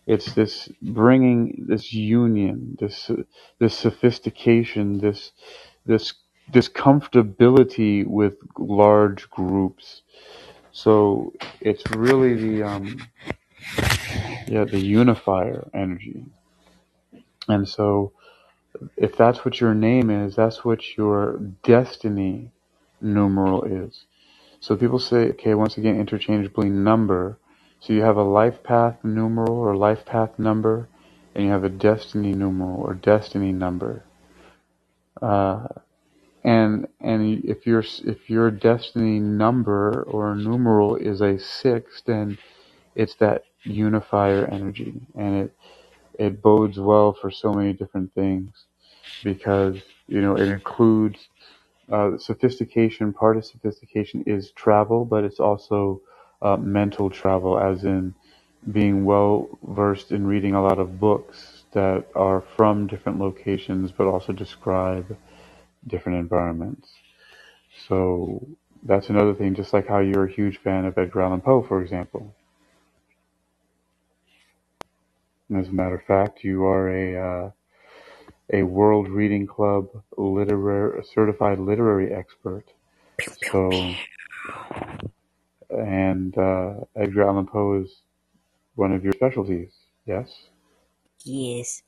[0.07, 3.11] It's this bringing this union, this
[3.59, 5.31] this sophistication, this
[5.85, 6.13] this
[6.51, 10.03] this comfortability with large groups.
[10.71, 12.99] So it's really the um,
[14.47, 16.25] yeah the unifier energy.
[17.49, 18.13] And so
[18.97, 22.51] if that's what your name is, that's what your destiny
[23.01, 24.05] numeral is.
[24.59, 27.39] So people say, okay, once again, interchangeably number.
[27.79, 30.89] So you have a life path numeral or life path number,
[31.35, 34.05] and you have a destiny numeral or destiny number.
[35.21, 35.67] Uh,
[36.43, 42.37] and and if your if your destiny number or numeral is a six, then
[42.95, 45.57] it's that unifier energy, and it
[46.19, 48.66] it bodes well for so many different things
[49.23, 51.27] because you know it includes
[51.91, 53.13] uh, sophistication.
[53.13, 56.01] Part of sophistication is travel, but it's also
[56.41, 58.13] uh, mental travel, as in
[58.71, 64.07] being well versed in reading a lot of books that are from different locations, but
[64.07, 65.17] also describe
[65.87, 66.89] different environments.
[67.87, 68.45] So
[68.83, 71.81] that's another thing, just like how you're a huge fan of Edgar Allan Poe, for
[71.81, 72.33] example.
[75.55, 77.15] As a matter of fact, you are a
[77.47, 77.51] uh,
[78.53, 82.65] a World Reading Club literary certified literary expert.
[83.51, 83.97] So,
[85.69, 87.91] and uh, Edgar Allan Poe is
[88.75, 89.71] one of your specialties,
[90.05, 90.29] yes?
[91.23, 91.83] Yes.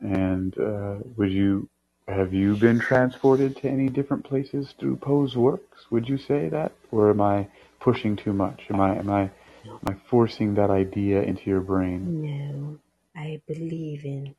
[0.00, 1.68] And uh, would you
[2.08, 5.86] have you been transported to any different places through Poe's works?
[5.90, 7.48] Would you say that, or am I
[7.80, 8.62] pushing too much?
[8.70, 12.14] Am I am I am I forcing that idea into your brain?
[12.22, 12.78] No.
[13.16, 14.34] I believe in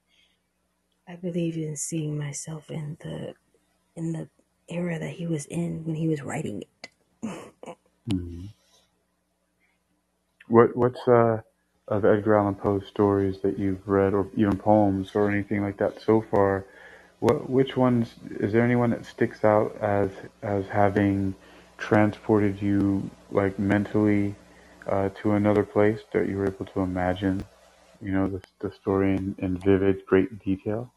[1.08, 3.36] I believe in seeing myself in the
[3.96, 4.30] in the
[4.70, 6.90] era that he was in when he was writing it.
[8.10, 8.46] Hmm.
[10.48, 11.42] What what's uh
[11.88, 16.02] of Edgar Allan Poe's stories that you've read, or even poems, or anything like that
[16.02, 16.66] so far?
[17.20, 20.12] What which ones is there anyone that sticks out as
[20.44, 21.36] as having
[21.78, 24.36] transported you like mentally
[24.88, 27.44] uh, to another place that you were able to imagine?
[28.04, 30.94] You know the the story in, in vivid, great detail.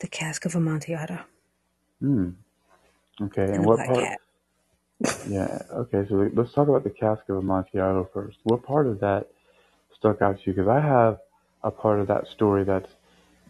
[0.00, 1.20] The Cask of Amontillado
[2.00, 2.30] Hmm.
[3.22, 4.10] Okay, and and what part?
[4.10, 4.20] Cat.
[5.24, 5.58] Yeah.
[5.72, 8.38] Okay, so let's talk about the cask of Amontillado first.
[8.44, 9.28] What part of that
[9.96, 10.54] stuck out to you?
[10.54, 11.18] Because I have
[11.64, 12.90] a part of that story that's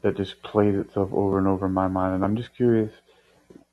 [0.03, 2.93] that just plays itself over and over in my mind, and I'm just curious,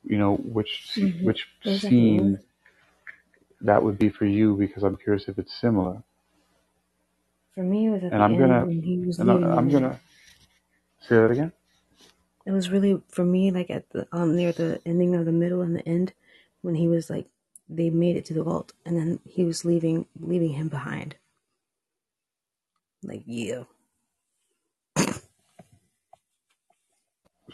[0.04, 2.30] you know, which hmm which It was at the end.
[2.30, 2.40] scene
[3.62, 6.04] that would be for you, because I'm curious if it's similar.
[7.62, 9.36] For me, it was at And the I'm end gonna, when he was and I-
[9.36, 9.74] leaving I'm him.
[9.74, 10.00] gonna
[11.08, 11.52] say that again.
[12.48, 15.62] It was really for me like at the um near the ending of the middle
[15.62, 16.14] and the end
[16.64, 17.28] when he was like
[17.70, 21.18] they made it to the vault and then he was leaving leaving him behind.
[23.04, 23.66] Like yeah,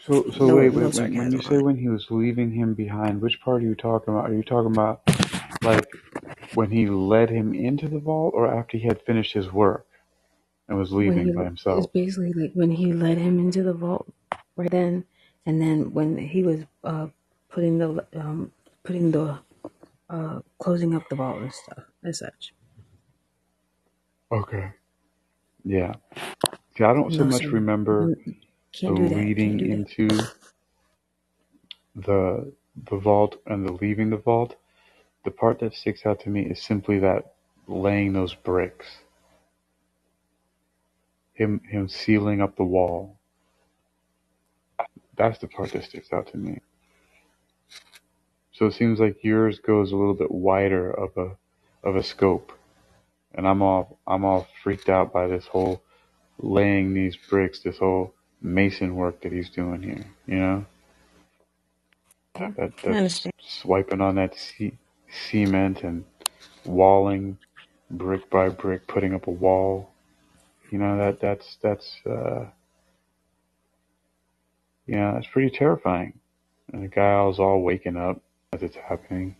[0.00, 0.94] So, so no wait, no wait.
[0.94, 1.66] When, when you sarcasm say on it.
[1.66, 4.30] when he was leaving him behind, which part are you talking about?
[4.30, 5.02] Are you talking about
[5.62, 5.88] like
[6.54, 9.87] when he led him into the vault, or after he had finished his work
[10.68, 11.78] and was When leaving he by himself.
[11.78, 14.12] it's basically like when he led him into the vault
[14.56, 15.04] right then,
[15.46, 17.08] and then when he was uh
[17.50, 18.52] putting the um
[18.84, 19.38] putting the
[20.10, 22.54] uh closing up the vault and stuff as such.
[24.32, 24.70] Okay.
[25.64, 25.94] Yeah.
[26.76, 28.36] See, I don't so No much sir, remember Mm,
[28.86, 29.36] the can't do that.
[29.36, 29.84] Can't leading do that.
[29.84, 30.30] into
[31.96, 32.52] the
[32.90, 34.56] the vault and the leaving the vault.
[35.24, 37.34] The part that sticks out to me is simply that
[37.68, 38.86] laying those bricks,
[41.38, 43.18] him him sealing up the wall.
[45.16, 46.60] That's the part that sticks out to me.
[48.52, 51.36] So it seems like yours goes a little bit wider of a
[51.88, 52.52] of a scope,
[53.34, 55.82] and I'm all I'm all freaked out by this whole
[56.38, 60.06] laying these bricks, this whole mason work that he's doing here.
[60.26, 60.66] You know,
[62.56, 62.96] that I
[63.40, 64.76] swiping on that ce-
[65.10, 66.04] cement and
[66.64, 67.38] walling
[67.90, 69.90] brick by brick, putting up a wall.
[70.70, 72.46] You know that that's that's uh,
[74.86, 76.18] you know that's pretty terrifying.
[76.72, 78.20] And the guy's all waking up
[78.52, 79.36] as it's happening.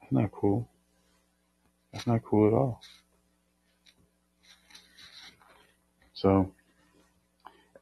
[0.00, 0.68] That's not cool?
[1.92, 2.80] That's not cool at all.
[6.14, 6.52] So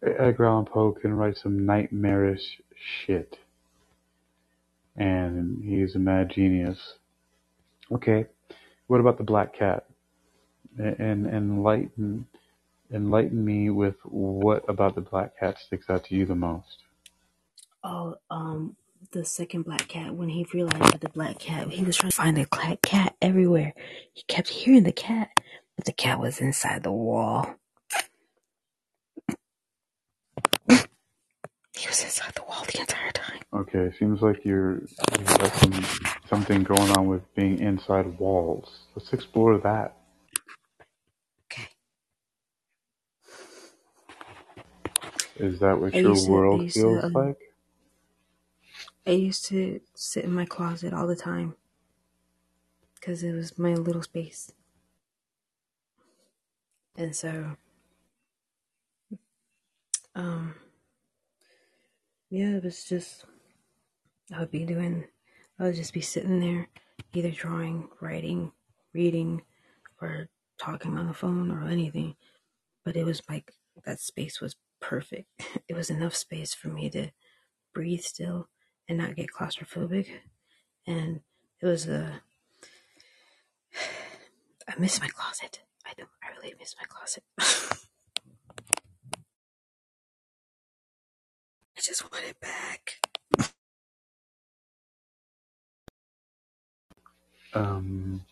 [0.03, 3.39] Edgar Allan Poe can write some nightmarish shit,
[4.97, 6.95] and he's a mad genius.
[7.91, 8.27] Okay,
[8.87, 9.85] what about the Black Cat?
[10.79, 12.27] And enlighten
[12.93, 16.79] enlighten me with what about the Black Cat sticks out to you the most.
[17.85, 18.77] Oh, um,
[19.11, 22.17] the second black cat, when he realized that the black cat, he was trying to
[22.17, 23.75] find the black cat everywhere.
[24.13, 25.31] He kept hearing the cat,
[25.77, 27.57] but the cat was inside the wall.
[30.69, 33.41] He was inside the wall the entire time.
[33.53, 34.83] Okay, seems like you're
[35.19, 35.85] you got some
[36.29, 38.71] something going on with being inside walls.
[38.95, 39.97] Let's explore that.
[45.37, 47.39] Is that what I your to, world used to, feels um, like?
[49.07, 51.57] I used to sit in my closet all the time
[52.95, 54.53] because it was my little space.
[56.97, 57.57] And so,
[60.15, 60.55] um,
[62.31, 63.25] yeah, it was just,
[64.35, 65.05] I would be doing,
[65.59, 66.69] I would just be sitting there,
[67.15, 68.53] either drawing, writing,
[68.93, 69.43] reading,
[70.01, 70.29] or
[70.59, 72.15] talking on the phone or anything.
[72.85, 73.53] But it was like,
[73.85, 75.29] that space was perfect.
[75.69, 77.13] It was enough space for me to
[77.73, 78.49] breathe still
[78.89, 80.09] and not get claustrophobic.
[80.87, 81.21] And
[81.63, 82.21] it was a,
[84.69, 85.61] I miss my closet.
[85.87, 86.05] I do.
[86.23, 87.23] I really miss my closet.
[91.75, 93.01] I just want it back.
[97.55, 98.25] Um,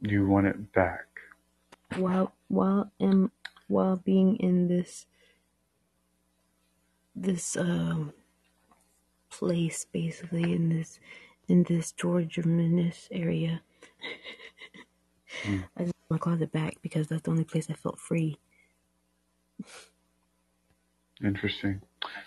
[0.00, 1.06] you want it back.
[1.96, 3.30] While while in
[3.68, 5.06] while being in this
[7.14, 8.12] this um
[9.30, 10.98] place basically in this
[11.48, 13.62] in this Georgia Menace area.
[15.44, 15.60] Hmm.
[15.76, 18.38] I just want my closet back because that's the only place I felt free.
[21.22, 21.82] Interesting.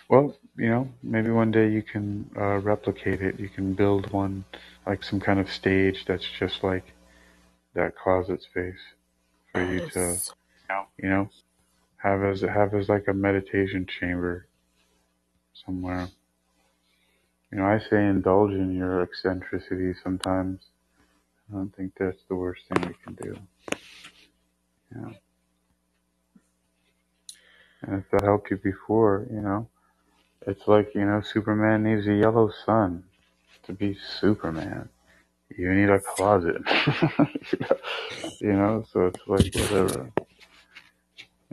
[0.08, 3.40] Well, you know, maybe one day you can uh, replicate it.
[3.40, 4.44] You can build one,
[4.86, 6.92] like some kind of stage that's just like
[7.74, 8.78] that closet space
[9.52, 10.16] for you to,
[10.98, 11.28] you know,
[11.96, 14.46] have as have as like a meditation chamber
[15.64, 16.08] somewhere.
[17.52, 20.60] You know, I say indulge in your eccentricity sometimes.
[21.50, 23.38] I don't think that's the worst thing we can do.
[24.94, 25.12] Yeah.
[27.82, 29.68] And if that helped you before, you know,
[30.46, 33.04] it's like, you know, Superman needs a yellow sun
[33.64, 34.88] to be Superman.
[35.56, 36.62] You need a closet.
[38.40, 40.10] you know, so it's like whatever.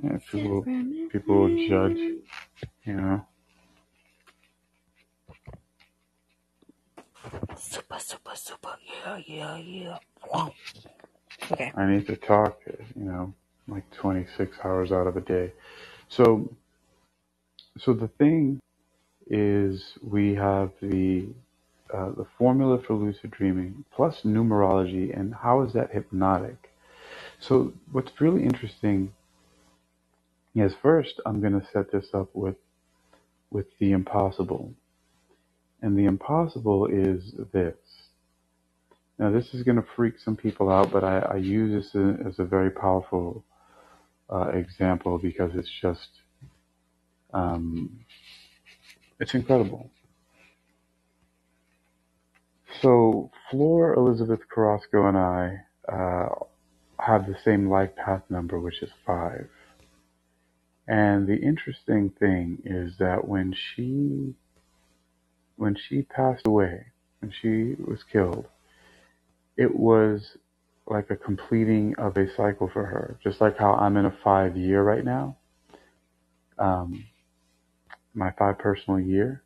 [0.04, 0.64] Yeah, people
[1.12, 1.98] people will judge,
[2.86, 3.26] you know.
[7.58, 8.00] Super,
[8.52, 8.78] super.
[9.06, 10.00] Yeah, yeah, yeah.
[11.54, 11.74] Okay.
[11.76, 13.34] I need to talk, you know,
[13.68, 15.54] like 26 hours out of a day.
[16.10, 16.54] So,
[17.80, 18.60] so the thing
[19.28, 21.28] is, we have the
[21.94, 26.72] uh, the formula for lucid dreaming plus numerology, and how is that hypnotic?
[27.40, 29.14] So, what's really interesting
[30.56, 32.58] is first, I'm going to set this up with
[33.52, 34.74] with the impossible,
[35.82, 37.76] and the impossible is this.
[39.22, 41.96] Now, this is going to freak some people out, but I, I use this
[42.26, 43.46] as a, very powerful
[44.34, 46.10] uh, example because it's just
[47.32, 48.00] um,
[49.20, 49.92] it's incredible.
[52.82, 56.30] So, Flor, Elizabeth Carrasco, and I uh,
[56.98, 59.48] have the same life path number, which is five.
[60.88, 64.34] And the interesting thing is that when she
[65.58, 66.88] when she passed away,
[67.20, 68.48] when she was killed,
[69.58, 70.38] it was
[70.88, 73.18] like a completing of a cycle for her.
[73.24, 75.38] Just like how I'm in a five year right now,
[76.58, 77.06] um,
[78.14, 79.44] my five personal year.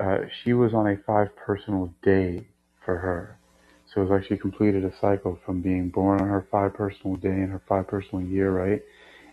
[0.00, 2.46] Uh, she was on a five personal day
[2.84, 3.38] for her.
[3.86, 7.16] So it was like she completed a cycle from being born on her five personal
[7.16, 8.82] day and her five personal year, right?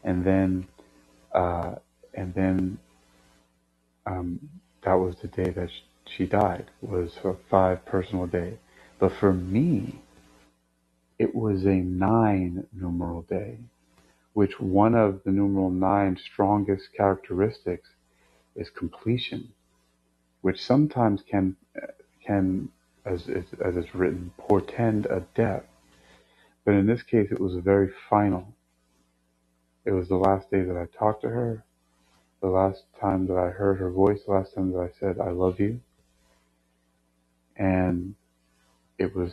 [0.03, 0.67] And then,
[1.33, 1.75] uh,
[2.13, 2.77] and then,
[4.05, 4.39] um,
[4.83, 5.69] that was the day that
[6.05, 8.57] she died was her five personal day.
[9.01, 9.99] But for me,
[11.17, 13.57] it was a nine numeral day,
[14.33, 17.89] which one of the numeral nine strongest characteristics
[18.55, 19.53] is completion,
[20.41, 21.55] which sometimes can
[22.23, 22.69] can,
[23.03, 25.63] as as, it's written, portend a death.
[26.63, 28.53] But in this case, it was a very final.
[29.83, 31.65] It was the last day that I talked to her,
[32.39, 35.31] the last time that I heard her voice, the last time that I said I
[35.31, 35.81] love you,
[37.55, 38.13] and
[39.01, 39.31] it was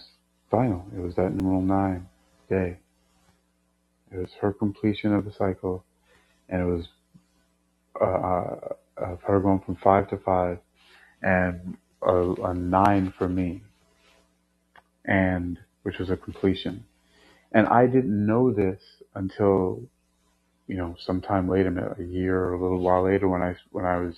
[0.51, 0.87] final.
[0.97, 2.09] It was that numeral nine
[2.49, 2.79] day.
[4.13, 5.85] It was her completion of the cycle,
[6.49, 6.89] and it was
[8.01, 8.59] uh, uh,
[8.99, 10.59] of her going from five to five,
[11.23, 13.63] and a, a nine for me,
[15.05, 16.85] and which was a completion.
[17.53, 18.81] And I didn't know this
[19.15, 19.83] until
[20.67, 23.99] you know sometime later, a year or a little while later, when I when I
[23.99, 24.17] was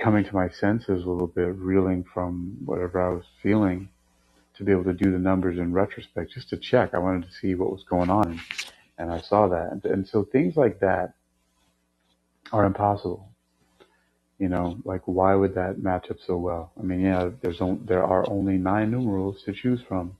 [0.00, 3.88] coming to my senses a little bit, reeling from whatever I was feeling,
[4.58, 6.92] to be able to do the numbers in retrospect, just to check.
[6.92, 8.40] I wanted to see what was going on,
[8.98, 9.80] and I saw that.
[9.84, 11.14] And, so things like that
[12.52, 13.28] are impossible.
[14.38, 16.72] You know, like why would that match up so well?
[16.78, 20.16] I mean, yeah, there's there are only nine numerals to choose from,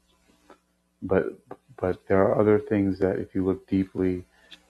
[1.03, 1.39] but
[1.81, 4.25] but there are other things that if you look deeply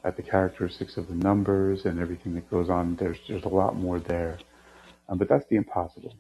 [0.04, 3.76] at the characteristics of the numbers and everything that goes on, there's there's a lot
[3.76, 4.38] more there.
[5.08, 6.14] Um, but that's the impossible,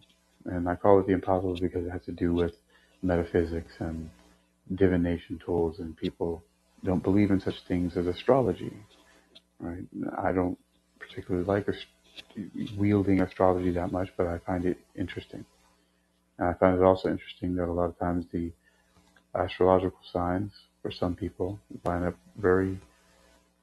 [0.46, 2.54] and I call it the impossible because it has to do with
[3.02, 4.10] metaphysics and
[4.74, 6.42] divination tools, and people
[6.84, 8.72] don't believe in such things as astrology,
[9.60, 9.84] right?
[10.16, 10.58] I don't
[10.98, 11.66] particularly like
[12.76, 15.44] wielding astrology that much, but I find it interesting.
[16.38, 18.52] And I find it also interesting that a lot of times the
[19.34, 22.78] astrological signs for some people line up very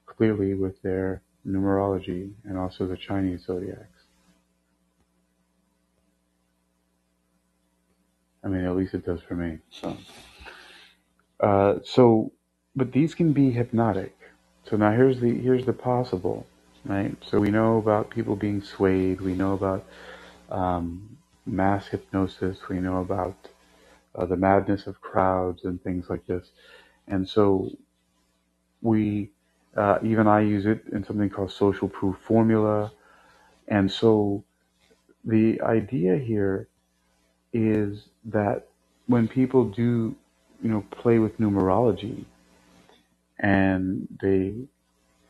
[0.06, 3.95] clearly with their numerology and also the Chinese zodiacs.
[8.46, 9.58] I mean, at least it does for me.
[9.70, 9.96] So,
[11.40, 12.30] uh, so,
[12.76, 14.16] but these can be hypnotic.
[14.70, 16.46] So now here's the here's the possible,
[16.84, 17.16] right?
[17.28, 19.20] So we know about people being swayed.
[19.20, 19.84] We know about
[20.48, 22.68] um, mass hypnosis.
[22.68, 23.36] We know about
[24.14, 26.52] uh, the madness of crowds and things like this.
[27.08, 27.70] And so
[28.80, 29.30] we,
[29.76, 32.92] uh, even I use it in something called social proof formula.
[33.66, 34.44] And so
[35.24, 36.68] the idea here
[37.52, 38.68] is that
[39.06, 40.14] when people do,
[40.62, 42.24] you know, play with numerology
[43.38, 44.54] and they,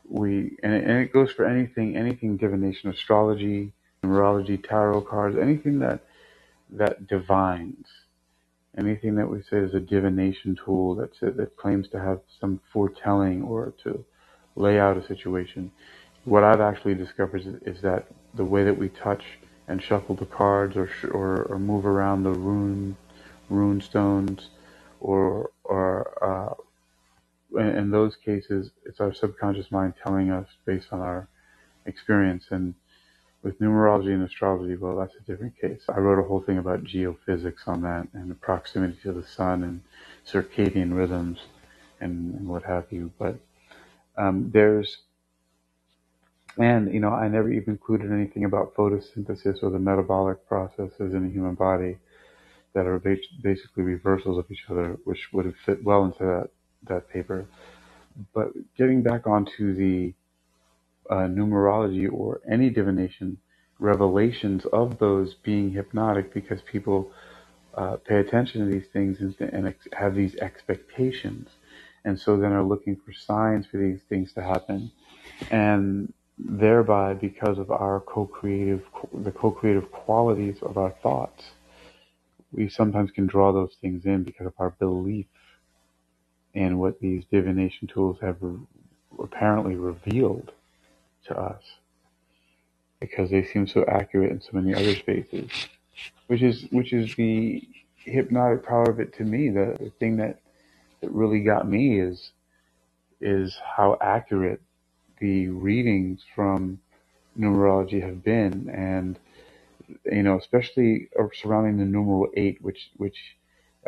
[0.09, 3.71] we, and it, and it goes for anything, anything divination, astrology,
[4.03, 6.01] numerology, tarot cards, anything that,
[6.71, 7.85] that divines,
[8.77, 13.43] anything that we say is a divination tool that's, that claims to have some foretelling
[13.43, 14.03] or to
[14.55, 15.71] lay out a situation.
[16.25, 19.23] What I've actually discovered is, is that the way that we touch
[19.67, 22.97] and shuffle the cards or, sh- or, or move around the rune,
[23.49, 24.49] rune stones
[24.99, 26.53] or, or, uh,
[27.59, 31.27] in, in those cases, it's our subconscious mind telling us based on our
[31.85, 32.45] experience.
[32.51, 32.75] And
[33.43, 35.81] with numerology and astrology, well, that's a different case.
[35.89, 39.63] I wrote a whole thing about geophysics on that and the proximity to the sun
[39.63, 39.81] and
[40.27, 41.39] circadian rhythms
[42.01, 43.11] and, and what have you.
[43.19, 43.39] But
[44.17, 44.97] um, there's
[46.59, 51.23] And, you know, I never even included anything about photosynthesis or the metabolic processes in
[51.23, 51.97] the human body
[52.73, 56.49] that are basically reversals of each other, which would have fit well into that,
[56.87, 57.45] that paper.
[58.33, 60.13] But getting back onto the
[61.09, 63.37] uh, numerology or any divination,
[63.79, 67.11] revelations of those being hypnotic because people
[67.75, 71.49] uh, pay attention to these things and, and ex- have these expectations.
[72.03, 74.91] And so then are looking for signs for these things to happen.
[75.51, 78.83] And thereby because of our co-creative
[79.23, 81.45] the co-creative qualities of our thoughts
[82.53, 85.27] we sometimes can draw those things in because of our belief
[86.53, 88.59] in what these divination tools have re-
[89.19, 90.51] apparently revealed
[91.25, 91.63] to us
[93.01, 95.51] because they seem so accurate in so many other spaces
[96.27, 99.49] which is which is the hypnotic power of it to me.
[99.49, 100.39] The, the thing that
[101.01, 102.31] that really got me is
[103.21, 104.61] is how accurate
[105.19, 106.79] the readings from
[107.39, 109.19] numerology have been, and
[110.05, 113.37] you know, especially surrounding the numeral eight, which which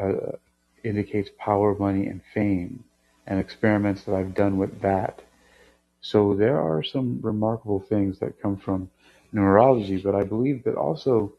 [0.02, 0.34] uh,
[0.84, 2.84] indicates power, money, and fame,
[3.28, 5.22] and experiments that I've done with that.
[6.02, 8.90] So there are some remarkable things that come from
[9.34, 11.34] numerology, but I believe that also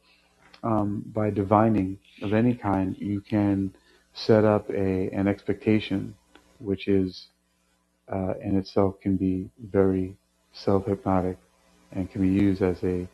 [0.62, 3.74] um, by divining of any kind, you can
[4.12, 6.14] set up a an expectation,
[6.58, 7.28] which is
[8.12, 10.16] uh, in itself can be very
[10.52, 11.38] self-hypnotic
[11.92, 13.08] and can be used as a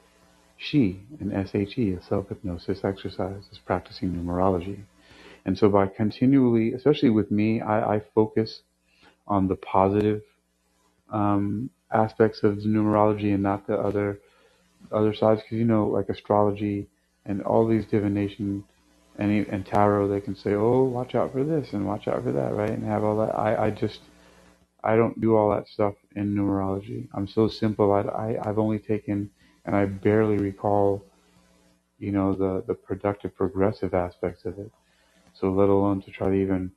[0.58, 4.80] she, an SHE, a self-hypnosis exercise, is practicing numerology.
[5.44, 8.62] And so by continually, especially with me, I, I focus
[9.26, 10.22] on the positive
[11.10, 14.20] um, aspects of numerology and not the other
[14.92, 15.42] other sides.
[15.42, 16.88] Because you know, like astrology
[17.24, 18.64] and all these divination
[19.18, 22.32] and, and tarot, they can say, "Oh, watch out for this and watch out for
[22.32, 22.70] that," right?
[22.70, 23.38] And have all that.
[23.38, 24.00] I, I just
[24.86, 27.08] I don't do all that stuff in numerology.
[27.14, 27.92] I'm so simple.
[27.92, 29.30] I, I I've only taken
[29.66, 31.04] and I barely recall,
[31.98, 34.72] you know, the the productive progressive aspects of it.
[35.34, 36.72] So let alone to try to even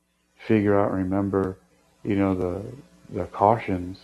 [0.48, 1.58] figure out and remember,
[2.04, 2.62] you know, the
[3.10, 4.00] the cautions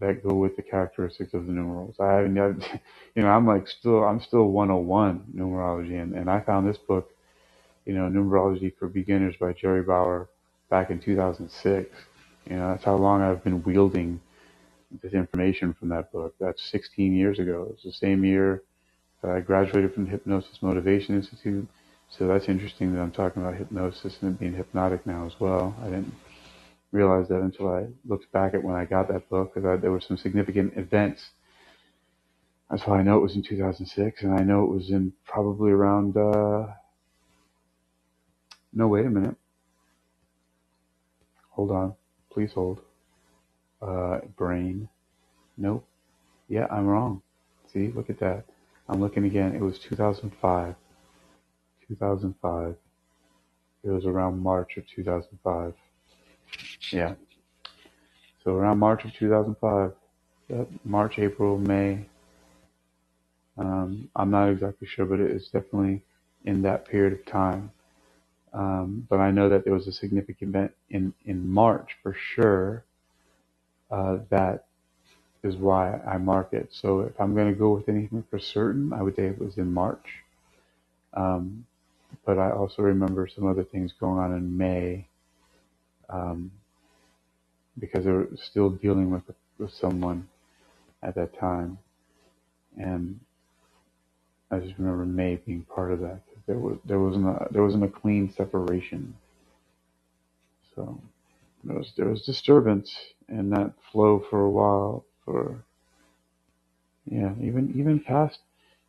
[0.00, 1.96] that go with the characteristics of the numerals.
[2.00, 2.36] I haven't,
[3.16, 7.10] you know, I'm like still, I'm still 101 numerology, and, and I found this book,
[7.86, 10.28] you know, Numerology for Beginners by Gerie Bauer
[10.70, 11.96] back in 2006.
[12.48, 14.20] You know, that's how long I've been wielding
[15.02, 16.34] this information from that book.
[16.38, 17.68] That's 16 years ago.
[17.72, 18.62] It's the same year
[19.22, 21.66] that I graduated from the Hypnosis Motivation Institute.
[22.08, 25.74] So that's interesting that I'm talking about hypnosis and it being hypnotic now as well.
[25.82, 26.14] I didn't
[26.92, 30.00] realize that until I looked back at when I got that book because there were
[30.00, 31.30] some significant events.
[32.70, 35.72] That's why I know it was in 2006, and I know it was in probably
[35.72, 36.16] around.
[36.16, 36.66] Uh,
[38.72, 39.36] no, wait a minute.
[41.50, 41.94] Hold on.
[42.36, 42.82] Please hold.
[43.80, 44.90] Uh, brain.
[45.56, 45.88] Nope.
[46.50, 47.22] Yeah, I'm wrong.
[47.72, 48.44] See, look at that.
[48.90, 49.54] I'm looking again.
[49.54, 50.74] It was 2005.
[51.88, 52.76] 2005.
[53.84, 55.72] It was around March of 2005.
[56.92, 57.14] Yeah.
[58.44, 59.92] So around March of 2005.
[60.50, 60.68] Yep.
[60.84, 62.04] March, April, May.
[63.56, 66.02] Um, I'm not exactly sure, but it is definitely
[66.44, 67.72] in that period of time.
[68.56, 72.84] Um, but I know that there was a significant event in, in March for sure.
[73.90, 74.66] Uh, that
[75.44, 76.70] is why I mark it.
[76.72, 79.58] So if I'm going to go with anything for certain, I would say it was
[79.58, 80.06] in March.
[81.14, 81.66] Um,
[82.26, 85.08] but I also remember some other things going on in May
[86.10, 86.52] um,
[87.78, 89.24] because I was still dealing with
[89.58, 90.28] with someone
[91.02, 91.78] at that time,
[92.78, 93.20] and
[94.50, 96.22] I just remember May being part of that.
[96.46, 99.14] There was there wasn't a there wasn't a clean separation,
[100.74, 101.00] so
[101.64, 102.94] there was there was disturbance
[103.28, 105.64] in that flow for a while for
[107.06, 108.40] yeah even even past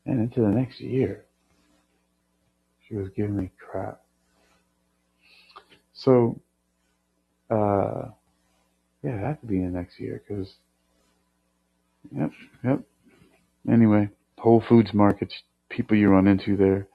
[0.05, 1.25] and into the next year.
[2.87, 4.01] She was giving me crap.
[5.93, 6.39] So
[7.51, 8.09] uh
[9.03, 10.55] yeah, it had to be in the next year because
[12.15, 12.31] yep
[12.63, 12.81] yep.
[13.69, 14.09] Anyway,
[14.39, 16.87] Whole Foods markets, people you run into there.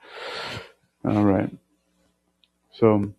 [1.04, 1.50] All right.
[2.72, 3.12] So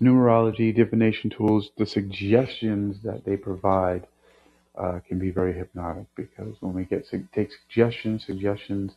[0.00, 4.06] numerology, divination tools, the suggestions that they provide
[4.76, 8.92] uh, can be very hypnotic because when we get take suggestions, suggestions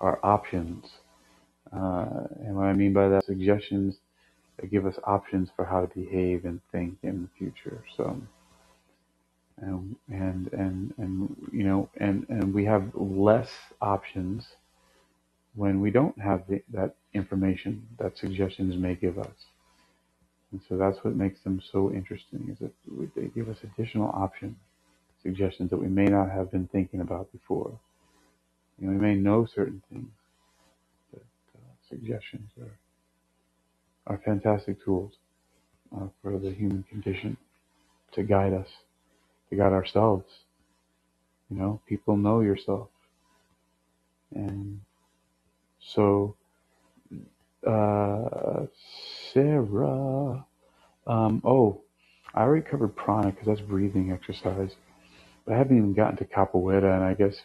[0.00, 0.84] are options.
[1.72, 3.96] Uh, and what I mean by that, suggestions
[4.60, 7.84] they give us options for how to behave and think in the future.
[7.96, 8.20] So,
[9.58, 13.50] and and and, and you know, and and we have less
[13.80, 14.46] options
[15.56, 19.46] when we don't have the, that information that suggestions may give us.
[20.52, 22.72] And so that's what makes them so interesting is that
[23.16, 24.56] they give us additional options,
[25.22, 27.78] suggestions that we may not have been thinking about before.
[28.78, 30.10] You know, we may know certain things,
[31.12, 31.22] but
[31.56, 32.90] uh, suggestions are,
[34.14, 35.12] are fantastic tools
[35.96, 37.36] uh, for the human condition
[38.12, 38.68] to guide us,
[39.50, 40.26] to guide ourselves.
[41.50, 42.88] You know, people know yourself.
[44.34, 44.80] And
[45.94, 46.36] so,
[47.66, 48.66] uh,
[49.32, 50.46] Sarah,
[51.06, 51.82] um, oh,
[52.34, 54.72] I already covered prana because that's breathing exercise.
[55.46, 57.36] But I haven't even gotten to capoeira, and I guess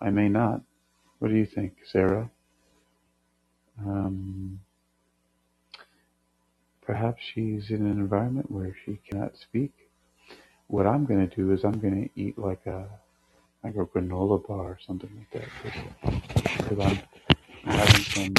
[0.00, 0.62] I may not.
[1.20, 2.30] What do you think, Sarah?
[3.80, 4.60] Um,
[6.82, 9.72] perhaps she's in an environment where she cannot speak.
[10.68, 12.88] What I'm going to do is I'm going to eat like a
[13.64, 15.50] like a granola bar or something like that
[16.58, 17.00] because I'm
[17.64, 18.34] having some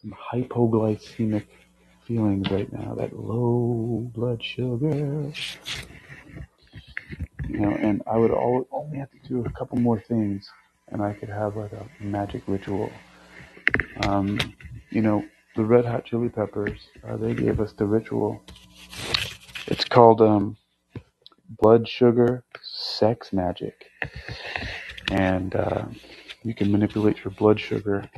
[0.00, 1.46] some hypoglycemic
[2.06, 2.94] feelings right now.
[2.94, 5.32] That low blood sugar,
[7.48, 7.70] you know.
[7.70, 10.48] And I would al- only have to do a couple more things,
[10.88, 12.90] and I could have like a magic ritual.
[14.02, 14.38] Um,
[14.90, 15.24] you know,
[15.56, 16.88] the Red Hot Chili Peppers.
[17.06, 18.40] Uh, they gave us the ritual.
[19.66, 20.56] It's called um,
[21.60, 23.74] Blood Sugar Sex Magik,
[25.10, 25.84] and uh,
[26.48, 28.08] you can manipulate your blood sugar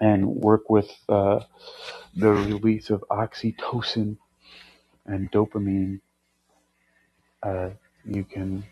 [0.00, 1.40] and work with uh,
[2.16, 4.16] the release of oxytocin
[5.06, 6.00] and dopamine.
[7.42, 7.70] Uh,
[8.04, 8.64] you can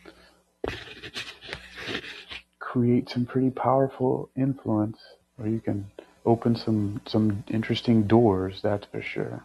[2.59, 4.99] create some pretty powerful influence,
[5.39, 5.91] or you can
[6.27, 8.61] open some some interesting doors.
[8.63, 9.45] That's for sure.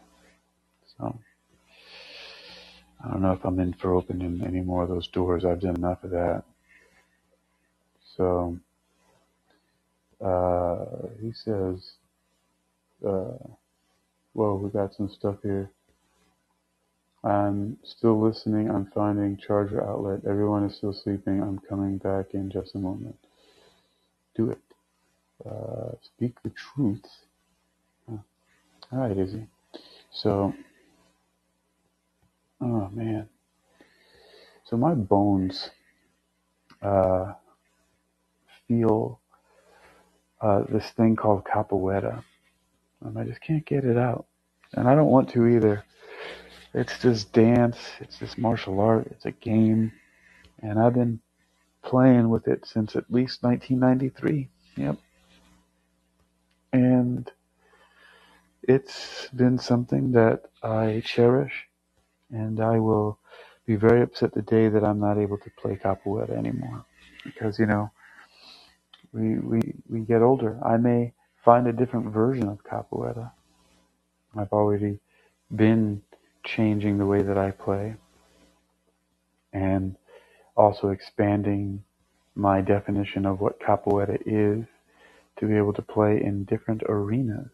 [0.98, 1.20] So
[3.04, 5.45] I don't know if I'm in for opening any more of those doors.
[5.45, 6.44] I've done enough of that.
[8.18, 8.60] So
[10.23, 11.94] uh, he says,
[13.06, 13.38] uh,
[14.34, 15.72] "Well, we got some stuff here."
[17.23, 18.69] I'm still listening.
[18.72, 20.22] I'm finding charger outlet.
[20.30, 21.41] Everyone is still sleeping.
[21.41, 23.18] I'm coming back in just a moment.
[24.35, 24.60] Do it.
[25.45, 27.06] Uh, speak the truth.
[28.10, 28.18] Huh.
[28.94, 29.48] All right, Izzy.
[30.11, 30.53] So,
[32.61, 33.30] oh man.
[34.65, 35.69] So my bones
[36.81, 37.34] uh,
[38.74, 39.20] feel
[40.41, 42.24] uh, this thing called capoeira.
[43.02, 44.26] And I just can't get it out.
[44.74, 45.84] And I don't want to either.
[46.74, 49.91] It's this dance, it's this martial art, it's a game.
[50.62, 51.20] And I've been
[51.84, 54.50] playing with it since at least 1993.
[54.78, 54.98] Yep.
[56.72, 57.32] And
[58.64, 61.68] it's been something that I cherish,
[62.32, 63.20] and I will
[63.68, 66.86] be very upset the day that I'm not able to play capoeira anymore.
[67.24, 67.91] Because, you know,
[69.14, 70.60] we, we, we get older.
[70.65, 71.14] I may
[71.45, 73.31] find a different version of capoeira.
[74.38, 74.99] I've already
[75.56, 76.02] been
[76.44, 77.95] changing the way that I play
[79.53, 79.95] and
[80.57, 81.84] also expanding
[82.35, 84.65] my definition of what capoeira is
[85.38, 87.52] to be able to play in different arenas.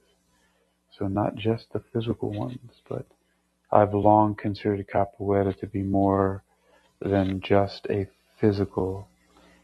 [0.97, 3.05] So not just the physical ones, but
[3.71, 6.43] I've long considered capoeira to be more
[7.01, 8.07] than just a
[8.39, 9.07] physical,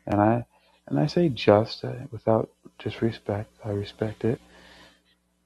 [0.06, 0.46] and I
[0.88, 2.50] and I say just uh, without
[2.80, 3.52] disrespect.
[3.64, 4.40] I respect it.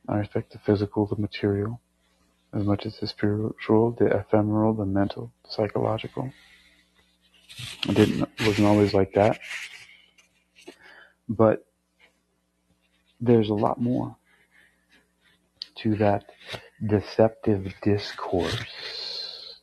[0.08, 1.80] I respect the physical, the material,
[2.54, 6.32] as much as the spiritual, the ephemeral, the mental, the psychological.
[7.88, 9.40] I didn't wasn't always like that,
[11.28, 11.66] but
[13.22, 14.16] there's a lot more
[15.76, 16.26] to that
[16.86, 19.60] deceptive discourse.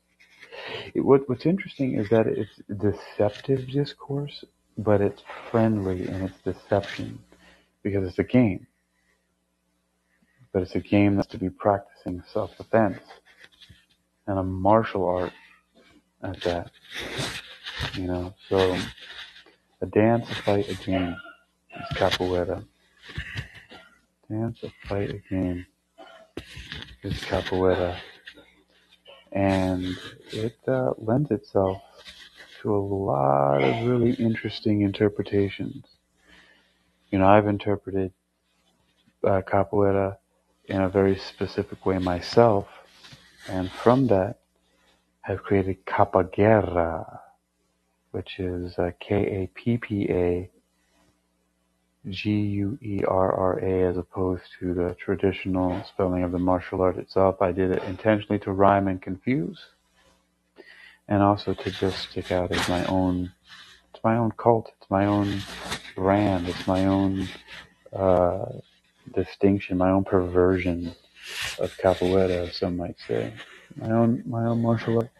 [0.94, 4.44] It, what, what's interesting is that it's deceptive discourse,
[4.78, 7.18] but it's friendly in its deception
[7.82, 8.66] because it's a game.
[10.52, 13.00] But it's a game that's to be practicing self-defense
[14.26, 15.32] and a martial art
[16.22, 16.70] at that.
[17.94, 18.76] You know, so
[19.80, 21.16] a dance, a fight, a game
[21.74, 22.64] is capoeira.
[24.30, 25.66] Dance, a fight, a game
[27.02, 27.96] is capoeira,
[29.32, 29.84] and
[30.32, 31.80] it uh, lends itself
[32.66, 35.84] to a lot of really interesting interpretations.
[37.12, 38.12] You know, I've interpreted
[39.22, 40.16] uh, capoeira
[40.64, 42.66] in a very specific way myself,
[43.48, 44.40] and from that,
[45.20, 47.20] have created kappaguerra,
[48.10, 50.50] which is uh, K A P P A
[52.08, 57.40] G-U-E-R-R-A as opposed to the traditional spelling of the martial art itself.
[57.40, 59.58] I did it intentionally to rhyme and confuse
[61.08, 63.32] and also to just stick out as my own,
[63.92, 65.40] it's my own cult, it's my own
[65.94, 67.28] brand, it's my own
[67.92, 68.46] uh,
[69.14, 70.94] distinction, my own perversion
[71.58, 73.32] of capoeira, some might say.
[73.76, 75.10] My own, my own martial art,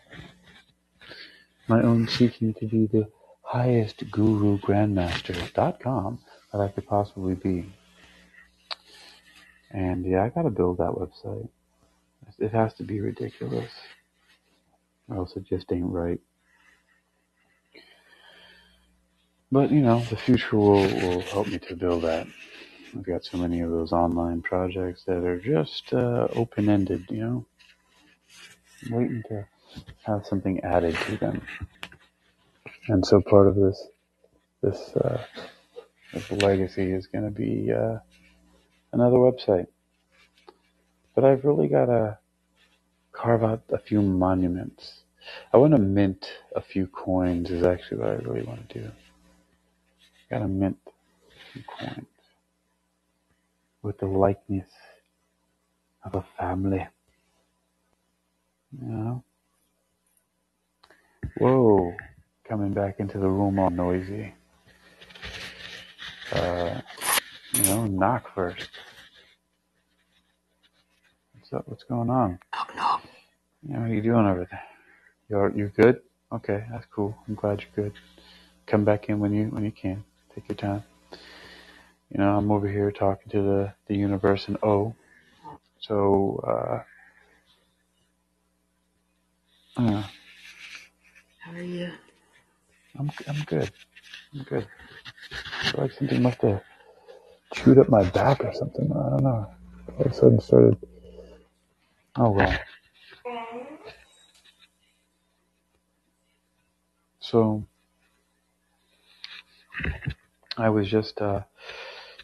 [1.68, 3.08] my own seeking to be the
[3.42, 6.18] highest guru grandmaster dot com
[6.52, 7.72] that I could possibly be.
[9.70, 11.48] And yeah, I gotta build that website.
[12.38, 13.70] It has to be ridiculous,
[15.08, 16.20] or else it just ain't right.
[19.52, 22.26] But you know, the future will, will help me to build that.
[22.94, 27.20] I've got so many of those online projects that are just uh, open ended, you
[27.20, 27.46] know,
[28.90, 29.46] waiting to
[30.04, 31.42] have something added to them.
[32.88, 33.88] And so part of this
[34.62, 35.22] this uh,
[36.12, 37.98] this legacy is going to be uh,
[38.92, 39.66] another website.
[41.14, 42.18] But I've really got to
[43.16, 45.00] carve out a few monuments.
[45.52, 47.50] I want to mint a few coins.
[47.50, 48.90] Is actually what I really want to do.
[50.30, 52.06] Got to mint a few coins
[53.82, 54.68] with the likeness
[56.04, 56.86] of a family.
[58.80, 59.24] You know?
[61.38, 61.94] Whoa!
[62.48, 64.34] Coming back into the room all noisy.
[66.32, 66.80] Uh,
[67.54, 68.68] you know, knock first.
[71.48, 71.68] What's up?
[71.68, 72.40] What's going on?
[72.74, 73.04] Knock.
[73.62, 74.62] You know, what are you doing over there?
[75.28, 76.00] You're you good?
[76.32, 77.16] Okay, that's cool.
[77.28, 77.92] I'm glad you're good.
[78.66, 80.02] Come back in when you when you can.
[80.34, 80.82] Take your time.
[82.10, 84.96] You know, I'm over here talking to the the universe and O.
[85.78, 86.84] So
[89.78, 90.02] uh, uh,
[91.38, 91.92] How are you?
[92.98, 93.70] I'm I'm good.
[94.34, 94.66] I'm good.
[95.62, 96.60] I feel like something must have
[97.54, 98.90] chewed up my back or something.
[98.90, 99.46] I don't know.
[99.96, 100.76] All of a sudden started.
[102.18, 102.58] Oh well.
[107.20, 107.66] So
[110.58, 111.42] I was just uh,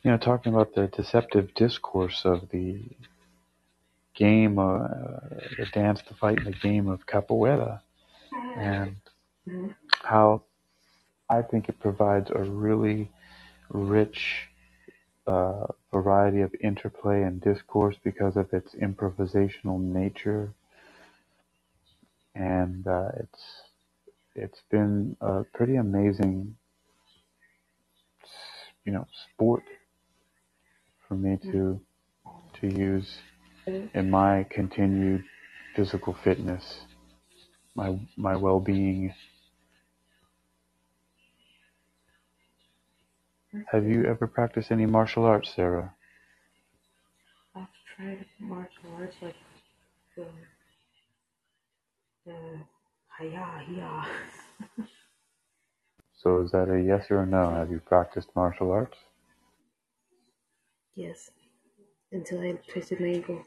[0.02, 2.80] you know talking about the deceptive discourse of the
[4.14, 4.88] game, uh,
[5.58, 7.80] the dance, the fight, and the game of capoeira,
[8.56, 8.96] and
[10.02, 10.42] how
[11.28, 13.10] I think it provides a really
[13.70, 14.48] rich
[15.92, 20.52] variety of interplay and discourse because of its improvisational nature,
[22.34, 23.44] and uh, it's
[24.34, 26.56] it's been a pretty amazing,
[28.84, 29.64] you know, sport
[31.08, 31.80] for me to
[32.60, 33.18] to use
[33.94, 35.24] in my continued
[35.76, 36.82] physical fitness,
[37.74, 39.14] my my well being.
[43.70, 45.94] Have you ever practiced any martial arts, Sarah?
[47.54, 47.66] I've
[47.96, 49.36] tried martial arts like
[50.16, 50.26] the
[52.26, 52.34] the
[53.18, 54.06] hiya hiya.
[56.22, 57.50] So is that a yes or a no?
[57.50, 58.96] Have you practiced martial arts?
[60.94, 61.32] Yes,
[62.12, 63.42] until I twisted my ankle.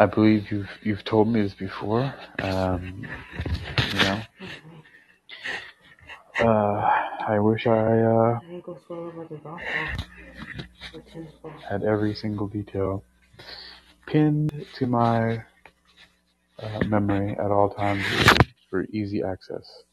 [0.00, 2.12] I believe you've you've told me this before.
[2.40, 3.06] Um,
[3.92, 4.20] you know,
[6.40, 7.70] uh, I wish I
[8.00, 9.88] uh, My ankle swelled up like a golf ball
[10.94, 11.54] or tennis ball.
[11.68, 13.04] had every single detail
[14.06, 15.44] pinned to my
[16.62, 18.04] uh, memory at all times
[18.68, 19.84] for easy access.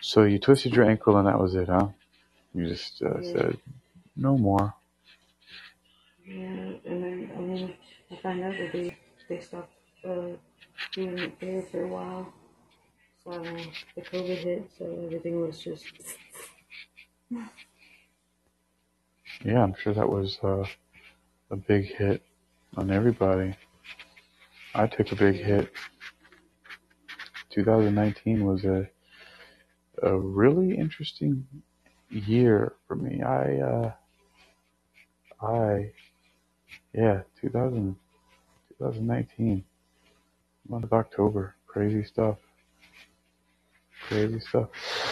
[0.00, 1.88] So you twisted your ankle and that was it, huh?
[2.54, 3.32] You just uh, Yeah.
[3.32, 3.58] said
[4.16, 4.74] no more.
[6.26, 6.36] Yeah,
[6.86, 7.74] and then and then
[8.10, 8.96] I found out that they
[9.28, 9.72] they stopped
[10.04, 10.36] uh
[10.92, 12.32] doing it there for a while.
[13.30, 13.44] Um,
[13.94, 15.84] the COVID hit, so everything was just
[19.44, 20.64] Yeah, I'm sure that was uh,
[21.52, 22.24] a big hit
[22.76, 23.54] on everybody.
[24.74, 25.72] I took a big hit.
[27.50, 28.88] 2019 was a
[30.02, 31.46] a really interesting
[32.08, 33.22] year for me.
[33.22, 33.92] I uh,
[35.40, 35.92] I
[36.92, 37.94] yeah, 2000,
[38.78, 39.64] 2019
[40.68, 42.38] month of October, crazy stuff,
[44.08, 44.68] crazy stuff.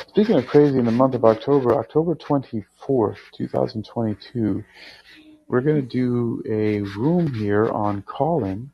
[0.09, 4.65] Speaking of crazy, in the month of October, October 24th, 2022,
[5.49, 8.71] we're gonna do a room here on Callin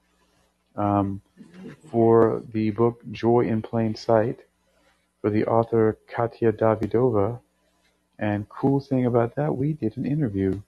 [0.76, 1.22] um,
[1.90, 4.40] for the book Joy in Plain Sight
[5.22, 7.40] for the author Katya Davidova.
[8.18, 10.60] And cool thing about that, we did an interview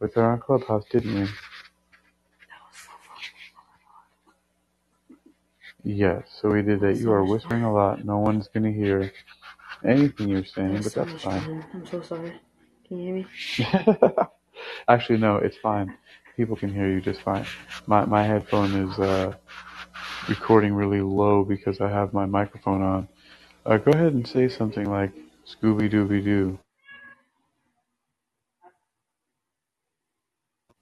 [0.00, 1.20] with her on Clubhouse, didn't we?
[2.48, 3.22] that was so fun.
[5.86, 8.04] Yes, so we did That You so are whispering a lot.
[8.04, 9.12] No one's gonna hear
[9.84, 11.62] anything you're saying, but that's fine.
[11.74, 12.32] I'm so sorry.
[12.88, 13.26] Can you hear me?
[14.88, 15.94] Actually, no, it's fine.
[16.36, 17.46] People can hear you just fine.
[17.86, 19.34] My my headphone is uh,
[20.28, 23.08] recording really low because I have my microphone on.
[23.66, 25.12] Uh, go ahead and say something like
[25.46, 26.58] Scooby Dooby Doo.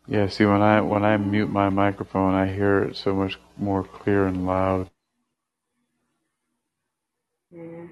[0.08, 3.84] Yeah, see when I when I mute my microphone, I hear it so much more
[3.84, 4.90] clear and loud.
[7.54, 7.88] Yeah.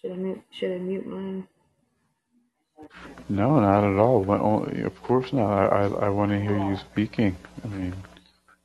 [0.00, 0.42] Should I mute?
[0.52, 1.48] Should I mute mine?
[3.28, 4.22] No, not at all.
[4.22, 5.50] When, oh, of course not.
[5.72, 7.36] I I, I want to hear you speaking.
[7.64, 7.94] I mean,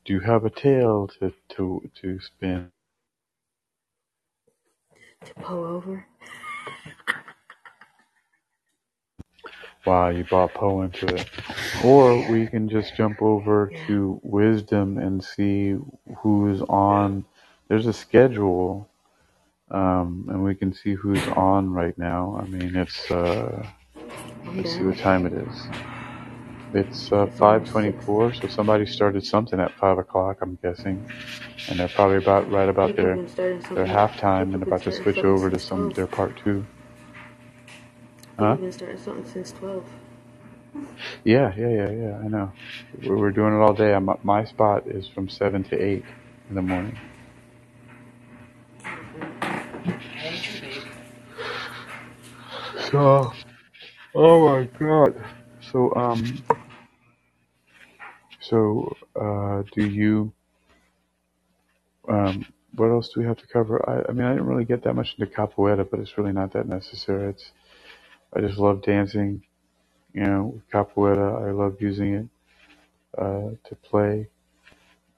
[0.05, 2.71] do you have a tale to to to spin?
[5.25, 6.05] To pull over?
[9.85, 11.29] Wow, you brought Poe into it.
[11.83, 15.77] Or we can just jump over to wisdom and see
[16.19, 17.25] who's on.
[17.67, 18.89] There's a schedule,
[19.71, 22.39] um, and we can see who's on right now.
[22.41, 23.65] I mean, it's uh,
[24.45, 25.69] let's see what time it is.
[26.73, 28.05] It's uh, It's almost six.
[28.05, 30.39] 5:24, so somebody started something at five o'clock.
[30.41, 31.05] I'm guessing,
[31.69, 33.15] and they're probably about right about their
[33.75, 36.67] their halftime and about to switch over to some their part two.
[38.39, 38.57] Huh?
[38.57, 39.85] been starting something since twelve.
[41.23, 42.19] Yeah, yeah, yeah, yeah.
[42.23, 42.53] I know.
[43.03, 43.93] We're we're doing it all day.
[43.93, 46.05] I'm, my spot is from seven to eight
[46.49, 46.99] in the morning.
[52.91, 53.33] So,
[54.15, 55.21] oh my god.
[55.71, 56.43] So, um,
[58.39, 60.31] so, uh, do you,
[62.07, 62.45] um,
[62.75, 63.87] what else do we have to cover?
[63.89, 66.53] I, I mean, I didn't really get that much into capoeira, but it's really not
[66.53, 67.29] that necessary.
[67.31, 67.51] It's,
[68.33, 69.43] I just love dancing,
[70.13, 71.47] you know, with capoeira.
[71.47, 72.27] I love using it,
[73.17, 74.27] uh, to play,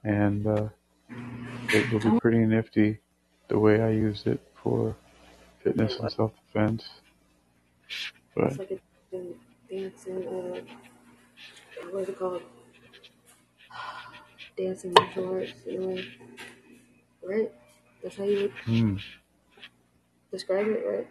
[0.02, 0.68] and, uh,
[1.72, 2.98] it will be pretty nifty
[3.48, 4.96] the way I use it for
[5.62, 6.88] fitness and self-defense.
[6.88, 7.09] But,
[8.36, 8.78] It's like a
[9.10, 9.34] dan-
[9.70, 10.26] dancing.
[10.26, 10.60] Uh,
[11.90, 12.42] what's it called?
[14.56, 16.04] Dancing martial arts in a way,
[17.22, 17.52] right?
[18.02, 18.96] That's how you would hmm.
[20.30, 21.08] describe it, right?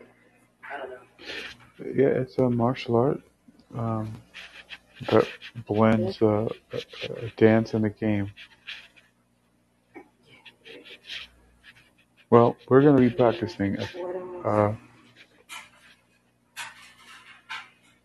[0.72, 0.98] I don't know.
[1.96, 3.22] Yeah, it's a martial art,
[3.76, 4.14] um,
[5.10, 5.26] that
[5.56, 5.62] Yeah.
[5.68, 8.32] blends, uh, a, a dance and a game.
[12.30, 13.78] Well, we're going to be practicing.
[13.78, 14.46] What else?
[14.46, 14.76] Uh,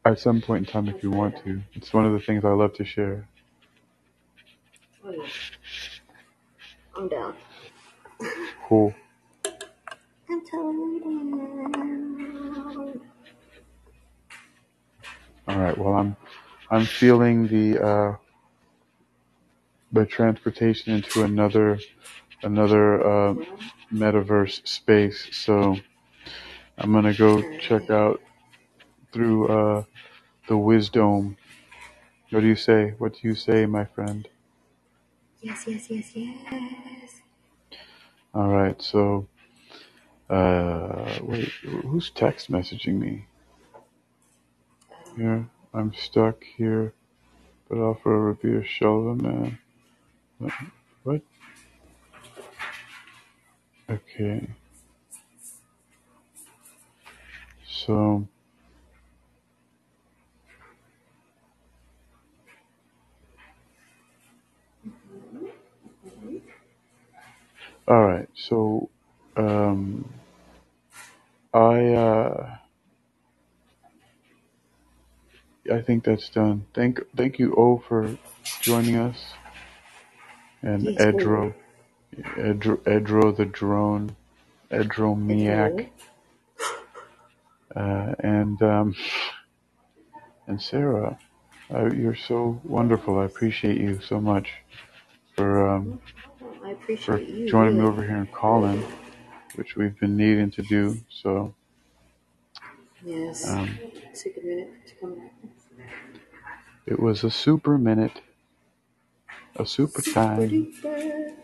[0.05, 1.61] at some point in time if you want to.
[1.75, 3.27] It's one of the things I love to share.
[5.05, 5.27] Oh yeah.
[6.97, 7.35] I'm down.
[8.69, 8.95] Cool.
[10.31, 13.01] I'm totally down.
[15.49, 15.77] All right.
[15.77, 16.17] Well, I'm
[16.71, 18.17] I'm feeling the uh,
[19.93, 21.79] the transportation into another
[22.43, 23.35] another uh,
[23.93, 25.29] metaverse space.
[25.33, 25.77] So
[26.79, 28.21] I'm gonna go check out
[29.13, 29.85] through uh,
[30.49, 31.37] the wisdom.
[32.31, 32.95] What do you say?
[32.99, 34.29] What do you say, my friend?
[35.43, 37.21] Yes, yes, yes, yes.
[38.35, 38.81] All right.
[38.83, 39.29] So,
[40.31, 43.27] uh, wait, who's text messaging me?
[45.17, 46.95] Here, I'm stuck here,
[47.69, 48.65] but offer a review.
[48.65, 49.59] Show man.
[51.05, 51.23] What?
[53.91, 54.49] Okay.
[57.67, 58.27] So,
[67.89, 68.29] all right.
[68.35, 68.91] So,
[69.37, 70.15] um,
[71.55, 72.57] I uh,
[75.73, 76.67] I think that's done.
[76.75, 78.19] Thank thank you, O, for
[78.61, 79.19] joining us,
[80.63, 80.99] and Yes.
[80.99, 81.55] Edro,
[82.39, 84.17] Edro, Edro the drone,
[84.73, 85.91] Edromiac, Edro.
[87.77, 88.95] uh, and um,
[90.49, 91.19] and Sarah.
[91.75, 93.19] Uh, you're so wonderful.
[93.19, 94.51] I appreciate you so much
[95.37, 96.01] for um,
[96.67, 98.83] for appreciate you, joining me over here and calling,
[99.57, 100.99] which we've been needing to do.
[101.11, 101.55] So
[103.05, 103.45] Yes.
[103.49, 103.79] um,
[104.15, 105.33] Took a minute to come back.
[106.87, 108.21] it was a super minute,
[109.57, 111.35] a super Super time, duper.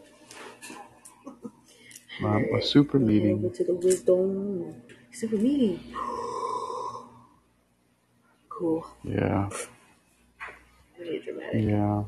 [2.23, 2.65] um, a Alright.
[2.65, 3.51] super over meeting.
[3.51, 4.83] to the wisdom.
[5.13, 5.81] Super meeting.
[8.49, 8.87] Cool.
[9.05, 9.49] Yeah,
[11.25, 11.65] dramatic.
[11.67, 12.05] yeah.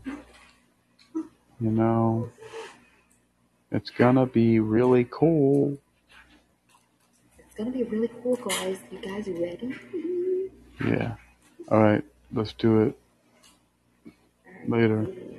[1.61, 2.31] You know,
[3.73, 5.79] it's gonna be really cool.
[7.39, 8.79] It's gonna be really cool, guys.
[8.91, 9.75] You guys ready?
[10.85, 11.15] Yeah.
[11.69, 12.99] All right, let's do it
[14.69, 15.01] later.
[15.01, 15.32] Alright.